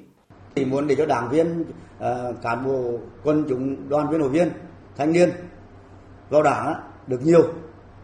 [0.56, 1.66] Thì muốn để cho đảng viên,
[2.00, 4.50] ờ, cán bộ, quân chúng, đoàn viên hội viên,
[4.98, 5.30] thanh niên
[6.30, 6.74] vào đảng
[7.08, 7.44] được nhiều,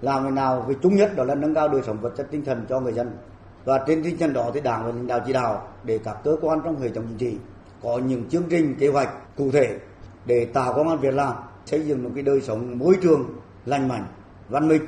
[0.02, 2.46] làm thế nào về chung nhất đó là nâng cao đời sống vật chất tinh
[2.46, 3.12] thần cho người dân.
[3.66, 6.38] Và trên tinh thần đó thì đảng và lãnh đạo chỉ đạo để các cơ
[6.42, 7.38] quan trong hệ thống chính trị
[7.84, 9.78] có những chương trình kế hoạch cụ thể
[10.26, 11.34] để tạo công an việc làm,
[11.66, 13.26] xây dựng một cái đời sống môi trường
[13.66, 14.06] lành mạnh
[14.50, 14.82] văn minh.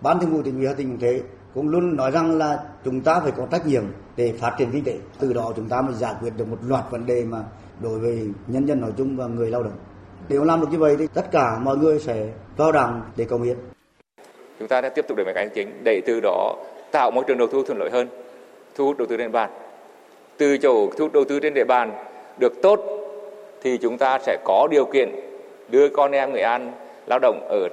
[0.00, 1.22] Ban thường vụ tỉnh ủy hà tĩnh cũng thế
[1.54, 3.84] cũng luôn nói rằng là chúng ta phải có trách nhiệm
[4.16, 4.98] để phát triển kinh tế.
[5.20, 7.44] Từ đó chúng ta mới giải quyết được một loạt vấn đề mà
[7.80, 9.78] đối với nhân dân nói chung và người lao động.
[10.28, 13.42] Nếu làm được như vậy thì tất cả mọi người sẽ vào đảng để cống
[13.42, 13.56] hiến
[14.58, 16.56] chúng ta đã tiếp tục đẩy mạnh cải chính để từ đó
[16.92, 18.08] tạo môi trường đầu tư thuận lợi hơn
[18.74, 19.50] thu hút đầu tư trên bàn
[20.38, 21.92] từ chỗ thu hút đầu tư trên địa bàn
[22.38, 22.80] được tốt
[23.62, 25.10] thì chúng ta sẽ có điều kiện
[25.68, 26.72] đưa con em nghệ An
[27.06, 27.68] lao động ở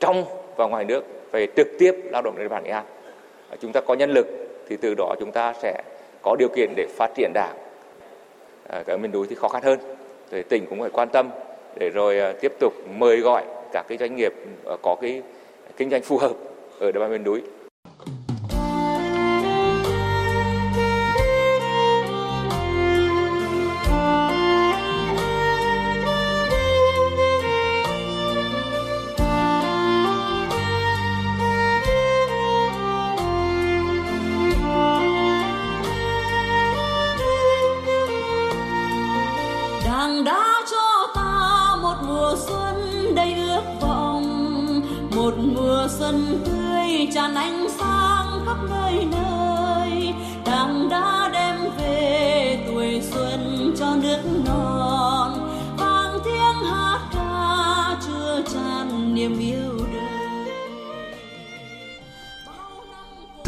[0.00, 0.24] trong
[0.56, 2.84] và ngoài nước về trực tiếp lao động trên địa bàn Nghệ An.
[3.50, 4.26] À, chúng ta có nhân lực
[4.68, 5.82] thì từ đó chúng ta sẽ
[6.22, 7.56] có điều kiện để phát triển đảng.
[8.68, 9.78] À, ở miền núi thì khó khăn hơn,
[10.30, 11.30] thì tỉnh cũng phải quan tâm
[11.78, 14.34] để rồi à, tiếp tục mời gọi các cái doanh nghiệp
[14.66, 15.22] à, có cái
[15.76, 16.32] kinh doanh phù hợp
[16.80, 17.42] ở địa bàn miền núi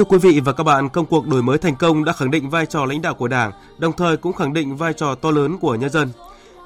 [0.08, 2.66] quý vị và các bạn, công cuộc đổi mới thành công đã khẳng định vai
[2.66, 5.74] trò lãnh đạo của Đảng, đồng thời cũng khẳng định vai trò to lớn của
[5.74, 6.10] nhân dân.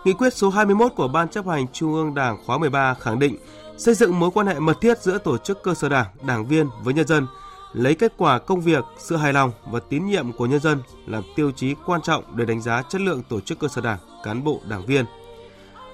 [0.04, 3.36] Nghị quyết số 21 của Ban chấp hành Trung ương Đảng khóa 13 khẳng định
[3.78, 6.68] xây dựng mối quan hệ mật thiết giữa tổ chức cơ sở đảng, đảng viên
[6.82, 7.26] với nhân dân,
[7.72, 11.22] lấy kết quả công việc, sự hài lòng và tín nhiệm của nhân dân làm
[11.36, 14.44] tiêu chí quan trọng để đánh giá chất lượng tổ chức cơ sở đảng, cán
[14.44, 15.04] bộ, đảng viên.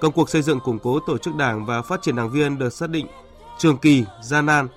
[0.01, 2.73] Công cuộc xây dựng củng cố tổ chức đảng và phát triển đảng viên được
[2.73, 3.07] xác định
[3.59, 4.69] trường kỳ, gian nan.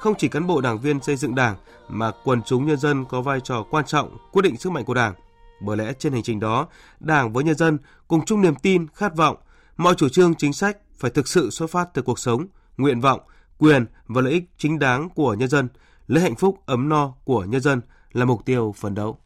[0.00, 1.56] Không chỉ cán bộ đảng viên xây dựng đảng
[1.88, 4.94] mà quần chúng nhân dân có vai trò quan trọng quyết định sức mạnh của
[4.94, 5.14] đảng.
[5.60, 6.68] Bởi lẽ trên hành trình đó,
[7.00, 7.78] đảng với nhân dân
[8.08, 9.36] cùng chung niềm tin, khát vọng,
[9.76, 12.46] mọi chủ trương chính sách phải thực sự xuất phát từ cuộc sống,
[12.76, 13.20] nguyện vọng,
[13.58, 15.68] quyền và lợi ích chính đáng của nhân dân,
[16.06, 17.80] lấy hạnh phúc ấm no của nhân dân
[18.12, 19.18] là mục tiêu phấn đấu.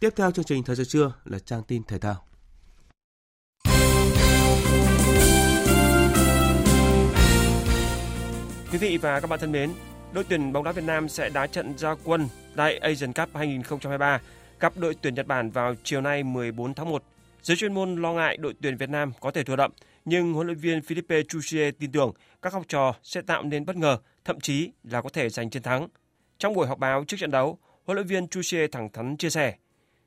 [0.00, 2.24] Tiếp theo chương trình Thời sự trưa là trang tin thể thao.
[8.74, 9.70] Quý vị và các bạn thân mến,
[10.12, 14.20] đội tuyển bóng đá Việt Nam sẽ đá trận gia quân tại Asian Cup 2023
[14.60, 17.02] gặp đội tuyển Nhật Bản vào chiều nay 14 tháng 1.
[17.42, 19.70] Giới chuyên môn lo ngại đội tuyển Việt Nam có thể thua đậm,
[20.04, 22.12] nhưng huấn luyện viên Philippe Chuchie tin tưởng
[22.42, 25.62] các học trò sẽ tạo nên bất ngờ, thậm chí là có thể giành chiến
[25.62, 25.88] thắng.
[26.38, 29.54] Trong buổi họp báo trước trận đấu, huấn luyện viên Chuchie thẳng thắn chia sẻ: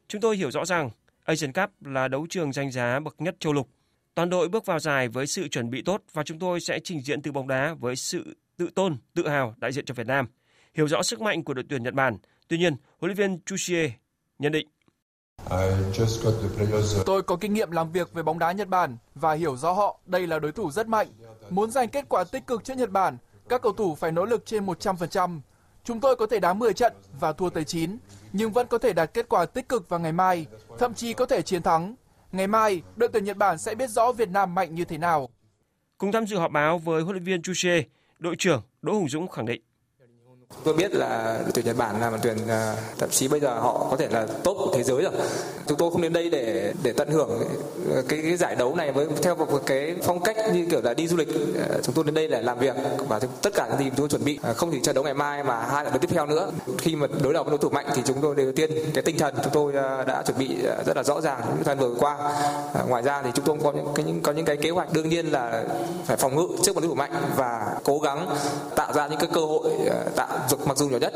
[0.07, 0.89] "Chúng tôi hiểu rõ rằng
[1.23, 3.69] Asian Cup là đấu trường danh giá bậc nhất châu lục.
[4.15, 7.01] Toàn đội bước vào giải với sự chuẩn bị tốt và chúng tôi sẽ trình
[7.01, 10.27] diễn từ bóng đá với sự tự tôn, tự hào đại diện cho Việt Nam.
[10.73, 12.17] Hiểu rõ sức mạnh của đội tuyển Nhật Bản.
[12.47, 13.91] Tuy nhiên, huấn luyện viên Chuchie
[14.39, 14.67] nhận định
[17.05, 19.99] Tôi có kinh nghiệm làm việc với bóng đá Nhật Bản và hiểu rõ họ
[20.05, 21.07] đây là đối thủ rất mạnh.
[21.49, 23.17] Muốn giành kết quả tích cực trước Nhật Bản,
[23.49, 25.39] các cầu thủ phải nỗ lực trên 100%.
[25.83, 27.97] Chúng tôi có thể đá 10 trận và thua tới 9,
[28.33, 30.45] nhưng vẫn có thể đạt kết quả tích cực vào ngày mai,
[30.79, 31.95] thậm chí có thể chiến thắng.
[32.31, 35.29] Ngày mai, đội tuyển Nhật Bản sẽ biết rõ Việt Nam mạnh như thế nào.
[35.97, 37.83] Cùng tham dự họp báo với huấn luyện viên Chuche,
[38.19, 39.61] đội trưởng Đỗ Hùng Dũng khẳng định.
[40.63, 43.87] Tôi biết là tuyển Nhật Bản là một tuyển ờ, thậm chí bây giờ họ
[43.91, 45.11] có thể là tốt của thế giới rồi.
[45.67, 47.29] Chúng tôi không đến đây để để tận hưởng
[47.93, 50.93] ờ, cái, cái giải đấu này với theo một cái phong cách như kiểu là
[50.93, 51.27] đi du lịch.
[51.69, 52.75] Ờ, chúng tôi đến đây để làm việc
[53.07, 55.43] và tất cả những gì chúng tôi chuẩn bị không chỉ trận đấu ngày mai
[55.43, 56.51] mà hai trận đấu tiếp theo nữa.
[56.77, 59.17] Khi mà đối đầu với đối thủ mạnh thì chúng tôi đầu tiên cái tinh
[59.17, 59.73] thần chúng tôi
[60.07, 62.17] đã chuẩn bị rất là rõ ràng những thời vừa qua.
[62.87, 65.25] Ngoài ra thì chúng tôi có những những có những cái kế hoạch đương nhiên
[65.25, 65.63] là
[66.05, 68.29] phải phòng ngự trước một đối thủ mạnh và cố gắng
[68.75, 69.71] tạo ra những cái cơ hội
[70.15, 71.13] tạo mặc dù nhỏ nhất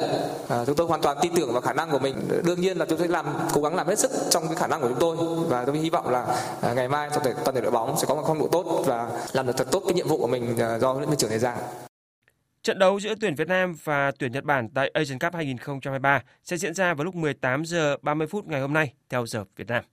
[0.49, 2.15] à, chúng tôi hoàn toàn tin tưởng vào khả năng của mình.
[2.45, 4.81] Đương nhiên là chúng tôi làm cố gắng làm hết sức trong cái khả năng
[4.81, 5.17] của chúng tôi.
[5.47, 6.25] Và tôi hy vọng là
[6.61, 9.09] à, ngày mai trong toàn thể đội bóng sẽ có một phong độ tốt và
[9.33, 11.29] làm được thật tốt cái nhiệm vụ của mình à, do huấn luyện viên trưởng
[11.29, 11.55] đề ra.
[12.63, 16.57] Trận đấu giữa tuyển Việt Nam và tuyển Nhật Bản tại Asian Cup 2023 sẽ
[16.57, 19.83] diễn ra vào lúc 18 giờ 30 phút ngày hôm nay theo giờ Việt Nam.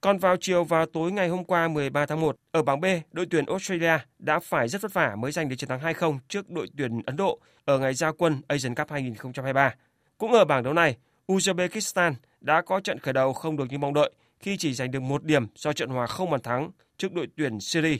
[0.00, 3.26] Còn vào chiều và tối ngày hôm qua 13 tháng 1, ở bảng B, đội
[3.30, 6.68] tuyển Australia đã phải rất vất vả mới giành được chiến thắng 2-0 trước đội
[6.76, 9.74] tuyển Ấn Độ ở ngày gia quân Asian Cup 2023.
[10.18, 10.96] Cũng ở bảng đấu này,
[11.26, 15.00] Uzbekistan đã có trận khởi đầu không được như mong đợi khi chỉ giành được
[15.00, 17.96] một điểm do trận hòa không bàn thắng trước đội tuyển Syria.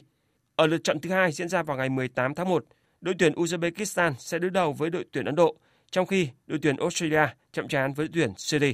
[0.56, 2.64] Ở lượt trận thứ hai diễn ra vào ngày 18 tháng 1,
[3.00, 5.56] đội tuyển Uzbekistan sẽ đối đầu với đội tuyển Ấn Độ,
[5.90, 8.72] trong khi đội tuyển Australia chậm trán với đội tuyển Syria.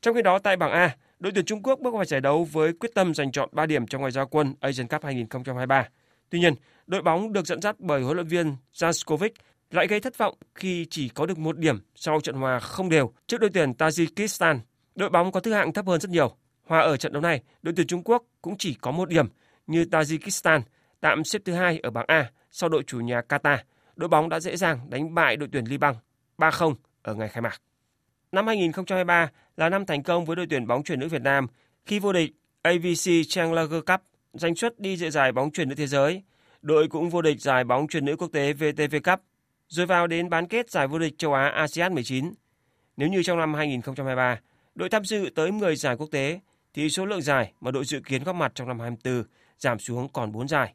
[0.00, 2.72] Trong khi đó tại bảng A, đội tuyển Trung Quốc bước vào giải đấu với
[2.72, 5.88] quyết tâm giành chọn 3 điểm trong ngày giao quân Asian Cup 2023.
[6.30, 6.54] Tuy nhiên,
[6.86, 9.30] đội bóng được dẫn dắt bởi huấn luyện viên Janskovic
[9.70, 13.12] lại gây thất vọng khi chỉ có được một điểm sau trận hòa không đều
[13.26, 14.58] trước đội tuyển Tajikistan.
[14.94, 16.36] Đội bóng có thứ hạng thấp hơn rất nhiều.
[16.66, 19.28] Hòa ở trận đấu này, đội tuyển Trung Quốc cũng chỉ có một điểm
[19.66, 20.60] như Tajikistan
[21.00, 23.58] tạm xếp thứ hai ở bảng A sau đội chủ nhà Qatar.
[23.96, 25.94] Đội bóng đã dễ dàng đánh bại đội tuyển Liban
[26.38, 27.60] 3-0 ở ngày khai mạc.
[28.34, 31.46] Năm 2023 là năm thành công với đội tuyển bóng chuyền nữ Việt Nam
[31.86, 32.30] khi vô địch
[32.62, 34.00] AVC Challenger Cup
[34.32, 36.22] giành suất đi dự giải bóng chuyền nữ thế giới.
[36.62, 39.20] Đội cũng vô địch giải bóng chuyền nữ quốc tế VTV Cup,
[39.68, 42.34] rồi vào đến bán kết giải vô địch châu Á ASEAN 19.
[42.96, 44.40] Nếu như trong năm 2023,
[44.74, 46.40] đội tham dự tới 10 giải quốc tế
[46.74, 49.24] thì số lượng giải mà đội dự kiến góp mặt trong năm 24
[49.58, 50.74] giảm xuống còn 4 giải.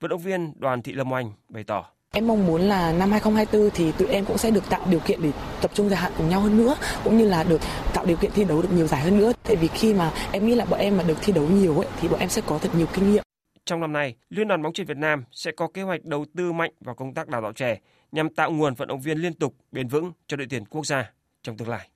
[0.00, 1.97] Vận động viên Đoàn Thị Lâm Oanh bày tỏ.
[2.14, 5.22] Em mong muốn là năm 2024 thì tụi em cũng sẽ được tạo điều kiện
[5.22, 5.32] để
[5.62, 7.60] tập trung dài hạn cùng nhau hơn nữa cũng như là được
[7.94, 9.32] tạo điều kiện thi đấu được nhiều giải hơn nữa.
[9.42, 11.88] Tại vì khi mà em nghĩ là bọn em mà được thi đấu nhiều ấy
[12.00, 13.22] thì bọn em sẽ có thật nhiều kinh nghiệm.
[13.64, 16.52] Trong năm nay, Liên đoàn bóng chuyền Việt Nam sẽ có kế hoạch đầu tư
[16.52, 17.78] mạnh vào công tác đào tạo trẻ
[18.12, 21.12] nhằm tạo nguồn vận động viên liên tục bền vững cho đội tuyển quốc gia
[21.42, 21.88] trong tương lai.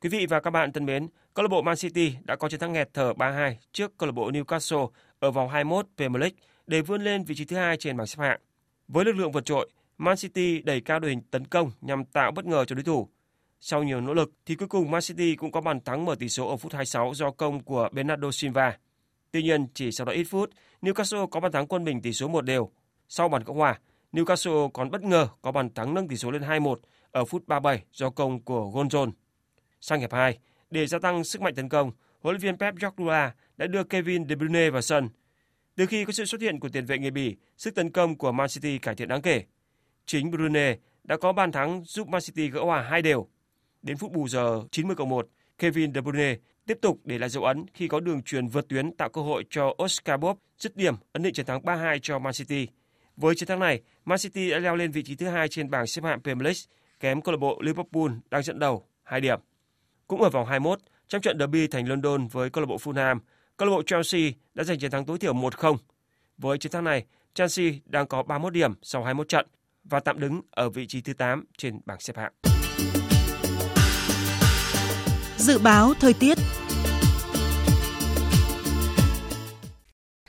[0.00, 2.60] Quý vị và các bạn thân mến, câu lạc bộ Man City đã có chiến
[2.60, 6.36] thắng nghẹt thở 3-2 trước câu lạc bộ Newcastle ở vòng 21 Premier League
[6.66, 8.40] để vươn lên vị trí thứ hai trên bảng xếp hạng.
[8.88, 12.30] Với lực lượng vượt trội, Man City đẩy cao đội hình tấn công nhằm tạo
[12.30, 13.08] bất ngờ cho đối thủ.
[13.60, 16.28] Sau nhiều nỗ lực thì cuối cùng Man City cũng có bàn thắng mở tỷ
[16.28, 18.78] số ở phút 26 do công của Bernardo Silva.
[19.30, 20.50] Tuy nhiên, chỉ sau đó ít phút,
[20.82, 22.70] Newcastle có bàn thắng quân bình tỷ số 1 đều.
[23.08, 23.78] Sau bàn cộng hòa,
[24.12, 26.76] Newcastle còn bất ngờ có bàn thắng nâng tỷ số lên 2-1
[27.10, 29.10] ở phút 37 do công của Gonzon.
[29.80, 30.38] Sang hiệp 2,
[30.70, 34.28] để gia tăng sức mạnh tấn công, huấn luyện viên Pep Guardiola đã đưa Kevin
[34.28, 35.08] De Bruyne vào sân
[35.78, 38.32] từ khi có sự xuất hiện của tiền vệ người Bỉ, sức tấn công của
[38.32, 39.44] Man City cải thiện đáng kể.
[40.06, 43.28] Chính Brune đã có bàn thắng giúp Man City gỡ hòa hai đều.
[43.82, 47.44] Đến phút bù giờ 90 cộng 1, Kevin De Bruyne tiếp tục để lại dấu
[47.44, 50.94] ấn khi có đường truyền vượt tuyến tạo cơ hội cho Oscar Bob dứt điểm
[51.12, 52.68] ấn định chiến thắng 3-2 cho Man City.
[53.16, 55.86] Với chiến thắng này, Man City đã leo lên vị trí thứ hai trên bảng
[55.86, 56.60] xếp hạng Premier League,
[57.00, 59.40] kém câu lạc bộ Liverpool đang dẫn đầu 2 điểm.
[60.06, 63.18] Cũng ở vòng 21, trong trận derby thành London với câu lạc bộ Fulham,
[63.58, 64.20] câu lạc bộ Chelsea
[64.54, 65.76] đã giành chiến thắng tối thiểu 1-0.
[66.38, 67.04] Với chiến thắng này,
[67.34, 69.46] Chelsea đang có 31 điểm sau 21 trận
[69.84, 72.32] và tạm đứng ở vị trí thứ 8 trên bảng xếp hạng.
[75.36, 76.38] Dự báo thời tiết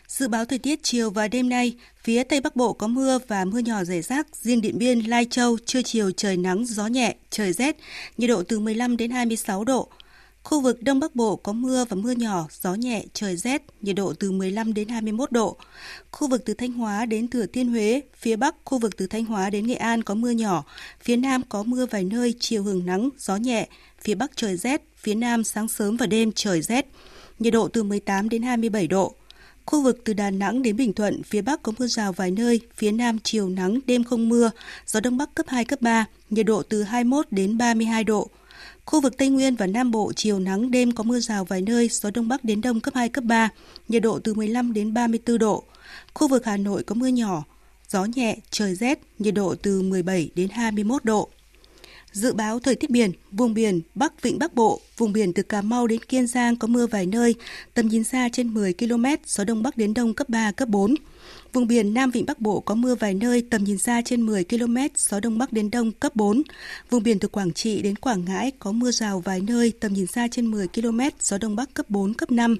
[0.08, 3.46] Dự báo thời tiết chiều và đêm nay, phía Tây Bắc Bộ có mưa và
[3.46, 7.16] mưa nhỏ rải rác, riêng Điện Biên, Lai Châu, trưa chiều trời nắng, gió nhẹ,
[7.30, 7.76] trời rét,
[8.18, 9.90] nhiệt độ từ 15 đến 26 độ.
[10.50, 13.96] Khu vực Đông Bắc Bộ có mưa và mưa nhỏ, gió nhẹ, trời rét, nhiệt
[13.96, 15.58] độ từ 15 đến 21 độ.
[16.12, 19.26] Khu vực từ Thanh Hóa đến Thừa Thiên Huế, phía Bắc khu vực từ Thanh
[19.26, 20.64] Hóa đến Nghệ An có mưa nhỏ,
[21.02, 23.68] phía Nam có mưa vài nơi, chiều hưởng nắng, gió nhẹ,
[24.02, 26.86] phía Bắc trời rét, phía Nam sáng sớm và đêm trời rét.
[27.40, 29.16] Nhiệt độ từ 18 đến 27 độ.
[29.66, 32.60] Khu vực từ Đà Nẵng đến Bình Thuận, phía Bắc có mưa rào vài nơi,
[32.76, 34.52] phía Nam chiều nắng, đêm không mưa,
[34.88, 38.30] gió Đông Bắc cấp 2, cấp 3, nhiệt độ từ 21 đến 32 độ.
[38.90, 41.90] Khu vực Tây Nguyên và Nam Bộ chiều nắng, đêm có mưa rào vài nơi,
[41.92, 43.50] gió Đông Bắc đến Đông cấp 2, cấp 3,
[43.88, 45.64] nhiệt độ từ 15 đến 34 độ.
[46.14, 47.44] Khu vực Hà Nội có mưa nhỏ,
[47.90, 51.30] gió nhẹ, trời rét, nhiệt độ từ 17 đến 21 độ.
[52.12, 55.62] Dự báo thời tiết biển, vùng biển Bắc Vịnh Bắc Bộ, vùng biển từ Cà
[55.62, 57.36] Mau đến Kiên Giang có mưa vài nơi,
[57.74, 60.96] tầm nhìn xa trên 10 km, gió Đông Bắc đến Đông cấp 3, cấp 4.
[61.54, 64.44] Vùng biển Nam Vịnh Bắc Bộ có mưa vài nơi, tầm nhìn xa trên 10
[64.44, 66.42] km, gió Đông Bắc đến Đông cấp 4.
[66.90, 70.08] Vùng biển từ Quảng Trị đến Quảng Ngãi có mưa rào vài nơi, tầm nhìn
[70.08, 72.56] xa trên 10 km, gió Đông Bắc cấp 4, cấp 5.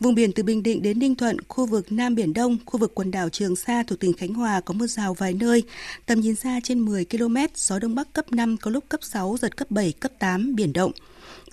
[0.00, 2.94] Vùng biển từ Bình Định đến Ninh Thuận, khu vực Nam Biển Đông, khu vực
[2.94, 5.62] quần đảo Trường Sa thuộc tỉnh Khánh Hòa có mưa rào vài nơi,
[6.06, 9.36] tầm nhìn xa trên 10 km, gió Đông Bắc cấp 5, có lúc cấp 6,
[9.40, 10.92] giật cấp 7, cấp 8, biển động.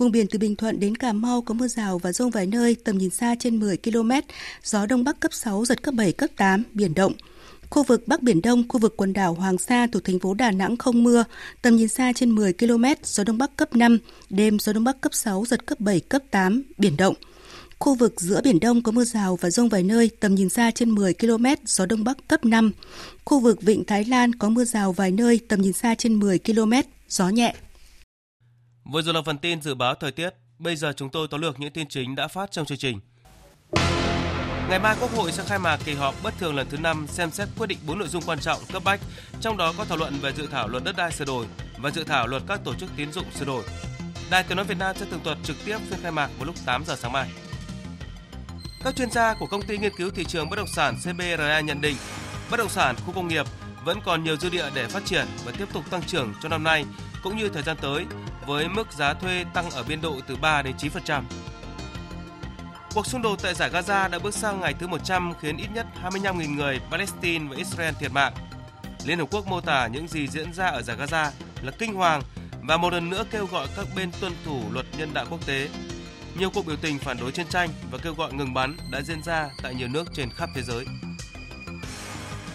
[0.02, 2.76] Vùng biển từ Bình Thuận đến Cà Mau có mưa rào và rông vài nơi,
[2.84, 4.12] tầm nhìn xa trên 10 km,
[4.64, 7.14] gió Đông Bắc cấp 6, giật cấp 7, cấp 8, biển động.
[7.70, 10.52] Khu vực Bắc Biển Đông, khu vực quần đảo Hoàng Sa thuộc thành phố Đà
[10.52, 11.24] Nẵng không mưa,
[11.62, 13.98] tầm nhìn xa trên 10 km, gió Đông Bắc cấp 5,
[14.30, 17.16] đêm gió Đông Bắc cấp 6, giật cấp 7, cấp 8, biển động.
[17.80, 20.72] Khu vực giữa Biển Đông có mưa rào và rông vài nơi, tầm nhìn xa
[20.72, 22.72] trên 10 km, gió Đông Bắc cấp 5.
[23.26, 26.40] Khu vực Vịnh Thái Lan có mưa rào vài nơi, tầm nhìn xa trên 10
[26.40, 26.74] km,
[27.10, 27.56] gió nhẹ.
[28.92, 30.30] Vừa rồi là phần tin dự báo thời tiết.
[30.60, 33.00] Bây giờ chúng tôi tóm lược những tin chính đã phát trong chương trình.
[34.70, 37.32] Ngày mai Quốc hội sẽ khai mạc kỳ họp bất thường lần thứ 5 xem
[37.32, 39.00] xét quyết định 4 nội dung quan trọng cấp bách,
[39.42, 41.46] trong đó có thảo luận về dự thảo luật đất đai sửa đổi
[41.78, 43.64] và dự thảo luật các tổ chức tín dụng sửa đổi.
[44.32, 46.56] Đài Tiếng nói Việt Nam sẽ tường thuật trực tiếp phiên khai mạc vào lúc
[46.66, 47.30] 8 giờ sáng mai.
[48.84, 51.82] Các chuyên gia của công ty nghiên cứu thị trường bất động sản CBRA nhận
[51.82, 51.96] định,
[52.52, 53.46] bất động sản khu công nghiệp
[53.86, 56.64] vẫn còn nhiều dư địa để phát triển và tiếp tục tăng trưởng trong năm
[56.64, 56.86] nay
[57.24, 58.06] cũng như thời gian tới,
[58.46, 61.24] với mức giá thuê tăng ở biên độ từ 3 đến 9%.
[62.94, 65.86] Cuộc xung đột tại giải Gaza đã bước sang ngày thứ 100 khiến ít nhất
[66.04, 68.34] 25.000 người Palestine và Israel thiệt mạng.
[69.06, 71.30] Liên Hợp Quốc mô tả những gì diễn ra ở giải Gaza
[71.62, 72.22] là kinh hoàng
[72.62, 75.70] và một lần nữa kêu gọi các bên tuân thủ luật nhân đạo quốc tế.
[76.40, 79.24] Nhiều cuộc biểu tình phản đối chiến tranh và kêu gọi ngừng bắn đã diễn
[79.24, 80.86] ra tại nhiều nước trên khắp thế giới.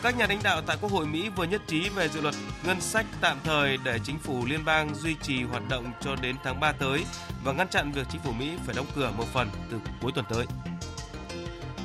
[0.06, 2.34] Các nhà lãnh đạo tại Quốc hội Mỹ vừa nhất trí về dự luật
[2.66, 6.36] ngân sách tạm thời để chính phủ liên bang duy trì hoạt động cho đến
[6.44, 7.04] tháng 3 tới
[7.44, 10.26] và ngăn chặn việc chính phủ Mỹ phải đóng cửa một phần từ cuối tuần
[10.30, 10.46] tới.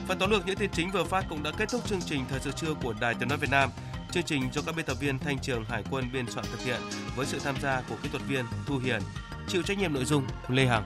[0.07, 2.39] Phần tóm lược những tin chính vừa phát cũng đã kết thúc chương trình thời
[2.39, 3.69] sự trưa của Đài Tiếng nói Việt Nam.
[4.11, 6.81] Chương trình do các biên tập viên Thanh Trường Hải quân biên soạn thực hiện
[7.15, 9.01] với sự tham gia của kỹ thuật viên Thu Hiền,
[9.47, 10.83] chịu trách nhiệm nội dung Lê Hằng.